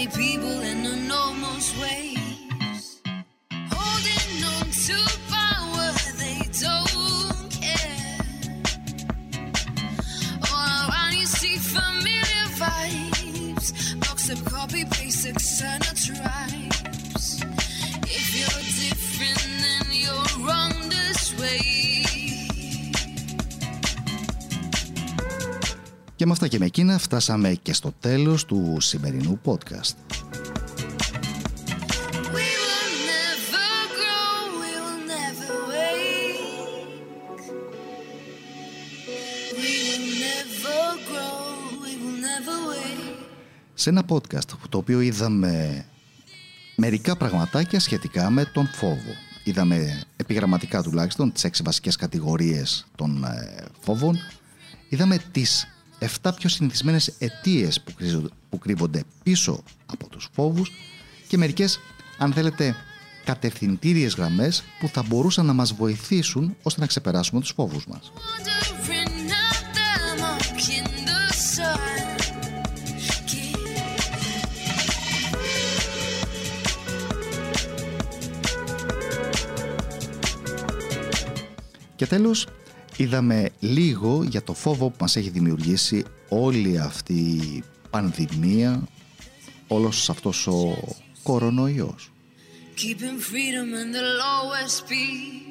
many 0.00 0.16
people 0.16 0.48
and 0.62 0.99
Και 26.20 26.26
με 26.26 26.32
αυτά 26.32 26.48
και 26.48 26.58
με 26.58 26.64
εκείνα 26.64 26.98
φτάσαμε 26.98 27.54
και 27.62 27.72
στο 27.72 27.92
τέλος 28.00 28.44
του 28.44 28.76
σημερινού 28.80 29.40
podcast. 29.44 29.94
We 32.34 32.48
will 32.62 32.92
never 33.10 33.70
grow, 33.96 34.32
we 34.60 34.72
will 34.84 35.00
never 35.14 35.52
wake. 35.72 37.44
We 39.60 39.72
will 39.88 40.04
never 40.26 40.82
grow, 41.08 41.38
we 41.84 41.92
will 42.02 42.18
never 42.28 42.56
wake. 42.70 43.16
Σε 43.74 43.90
ένα 43.90 44.04
podcast 44.08 44.44
το 44.68 44.78
οποίο 44.78 45.00
είδαμε 45.00 45.84
μερικά 46.76 47.16
πραγματάκια 47.16 47.80
σχετικά 47.80 48.30
με 48.30 48.44
τον 48.44 48.66
φόβο. 48.66 49.14
Είδαμε 49.44 50.02
επιγραμματικά 50.16 50.82
τουλάχιστον 50.82 51.32
τις 51.32 51.44
έξι 51.44 51.62
βασικές 51.62 51.96
κατηγορίες 51.96 52.86
των 52.96 53.24
ε, 53.24 53.64
φόβων. 53.80 54.18
Είδαμε 54.88 55.18
τις 55.32 55.66
7 56.00 56.32
πιο 56.36 56.48
συνηθισμένες 56.48 57.12
αιτίες 57.18 57.80
που, 57.80 57.92
κρύζονται- 57.94 58.32
που 58.50 58.58
κρύβονται 58.58 59.04
πίσω 59.22 59.62
από 59.86 60.08
τους 60.08 60.28
φόβους 60.32 60.70
και 61.28 61.36
μερικές, 61.36 61.80
αν 62.18 62.32
θέλετε, 62.32 62.76
κατευθυντήριες 63.24 64.14
γραμμές 64.14 64.62
που 64.80 64.88
θα 64.88 65.02
μπορούσαν 65.02 65.46
να 65.46 65.52
μας 65.52 65.72
βοηθήσουν 65.72 66.56
ώστε 66.62 66.80
να 66.80 66.86
ξεπεράσουμε 66.86 67.40
τους 67.40 67.52
φόβους 67.56 67.86
μας. 67.86 68.12
Wandering 68.14 69.30
out 69.44 69.64
the 69.76 70.20
mark 70.20 70.58
in 70.78 70.86
the 71.08 71.22
sun. 71.54 72.10
Και 81.96 82.06
τέλος, 82.06 82.46
είδαμε 83.00 83.50
λίγο 83.60 84.22
για 84.22 84.42
το 84.42 84.54
φόβο 84.54 84.88
που 84.88 84.96
μας 85.00 85.16
έχει 85.16 85.28
δημιουργήσει 85.28 86.04
όλη 86.28 86.78
αυτή 86.78 87.12
η 87.12 87.64
πανδημία, 87.90 88.88
όλος 89.68 90.10
αυτός 90.10 90.46
ο 90.46 90.76
κορονοϊός. 91.22 92.12
Keeping 92.76 93.18
freedom 93.30 93.68
in 93.82 93.88
the 93.98 94.06
lowest 94.24 94.74
speed. 94.82 95.42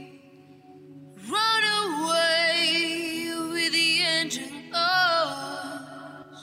Run 1.35 1.63
away 1.85 2.59
with 3.53 3.71
the 3.79 3.91
engine 4.17 4.57
off. 4.91 6.37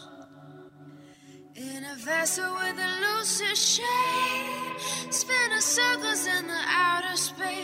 In 1.68 1.80
a 1.94 1.96
vessel 2.10 2.48
with 2.60 2.78
a 2.88 2.90
looser 3.04 3.56
shade. 3.72 4.76
Spinning 5.20 5.66
circles 5.76 6.22
in 6.36 6.44
the 6.54 6.62
outer 6.88 7.16
space. 7.28 7.55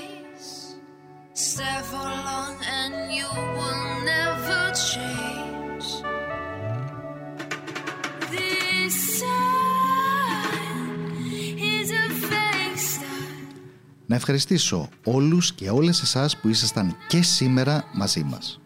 Να 14.13 14.19
ευχαριστήσω 14.19 14.89
όλους 15.05 15.53
και 15.53 15.71
όλες 15.71 16.03
εσάς 16.03 16.37
που 16.37 16.49
ήσασταν 16.49 16.97
και 17.09 17.23
σήμερα 17.23 17.85
μαζί 17.93 18.25
μας. 18.25 18.61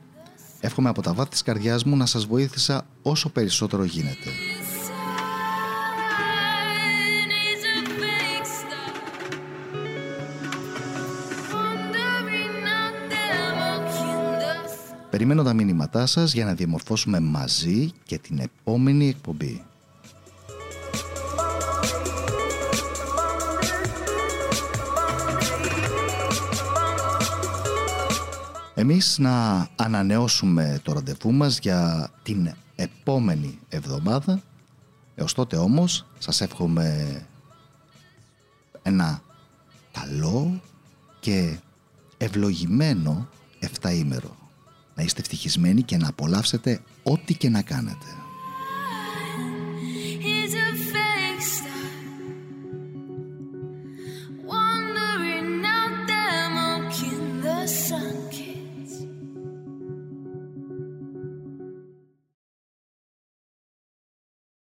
Εύχομαι 0.60 0.88
από 0.88 1.02
τα 1.02 1.14
βάθη 1.14 1.30
της 1.30 1.42
καρδιάς 1.42 1.84
μου 1.84 1.96
να 1.96 2.06
σας 2.06 2.26
βοήθησα 2.26 2.86
όσο 3.02 3.28
περισσότερο 3.28 3.84
γίνεται. 3.84 4.30
This 4.30 4.88
sun 4.88 5.18
is 7.48 7.60
a 7.74 7.76
fake 8.00 8.48
star. 8.60 8.90
Wandering 11.52 12.56
out 12.80 12.96
there, 13.12 13.48
walking 13.60 14.30
the 14.40 14.52
Περιμένω 15.10 15.42
τα 15.42 15.52
μήνυματά 15.52 16.06
σας 16.06 16.32
για 16.32 16.44
να 16.44 16.54
διαμορφώσουμε 16.54 17.20
μαζί 17.20 17.90
και 18.04 18.18
την 18.18 18.38
επόμενη 18.38 19.08
εκπομπή. 19.08 19.64
Εμείς 28.78 29.18
να 29.18 29.68
ανανεώσουμε 29.76 30.80
το 30.82 30.92
ραντεβού 30.92 31.32
μας 31.32 31.58
για 31.58 32.10
την 32.22 32.54
επόμενη 32.76 33.58
εβδομάδα. 33.68 34.42
Έως 35.14 35.32
τότε 35.32 35.56
όμως 35.56 36.06
σας 36.18 36.40
εύχομαι 36.40 37.26
ένα 38.82 39.22
καλό 39.92 40.60
και 41.20 41.58
ευλογημένο 42.16 43.28
εφταήμερο. 43.58 44.36
Να 44.94 45.02
είστε 45.02 45.20
ευτυχισμένοι 45.20 45.82
και 45.82 45.96
να 45.96 46.08
απολαύσετε 46.08 46.80
ό,τι 47.02 47.34
και 47.34 47.48
να 47.48 47.62
κάνετε. 47.62 48.15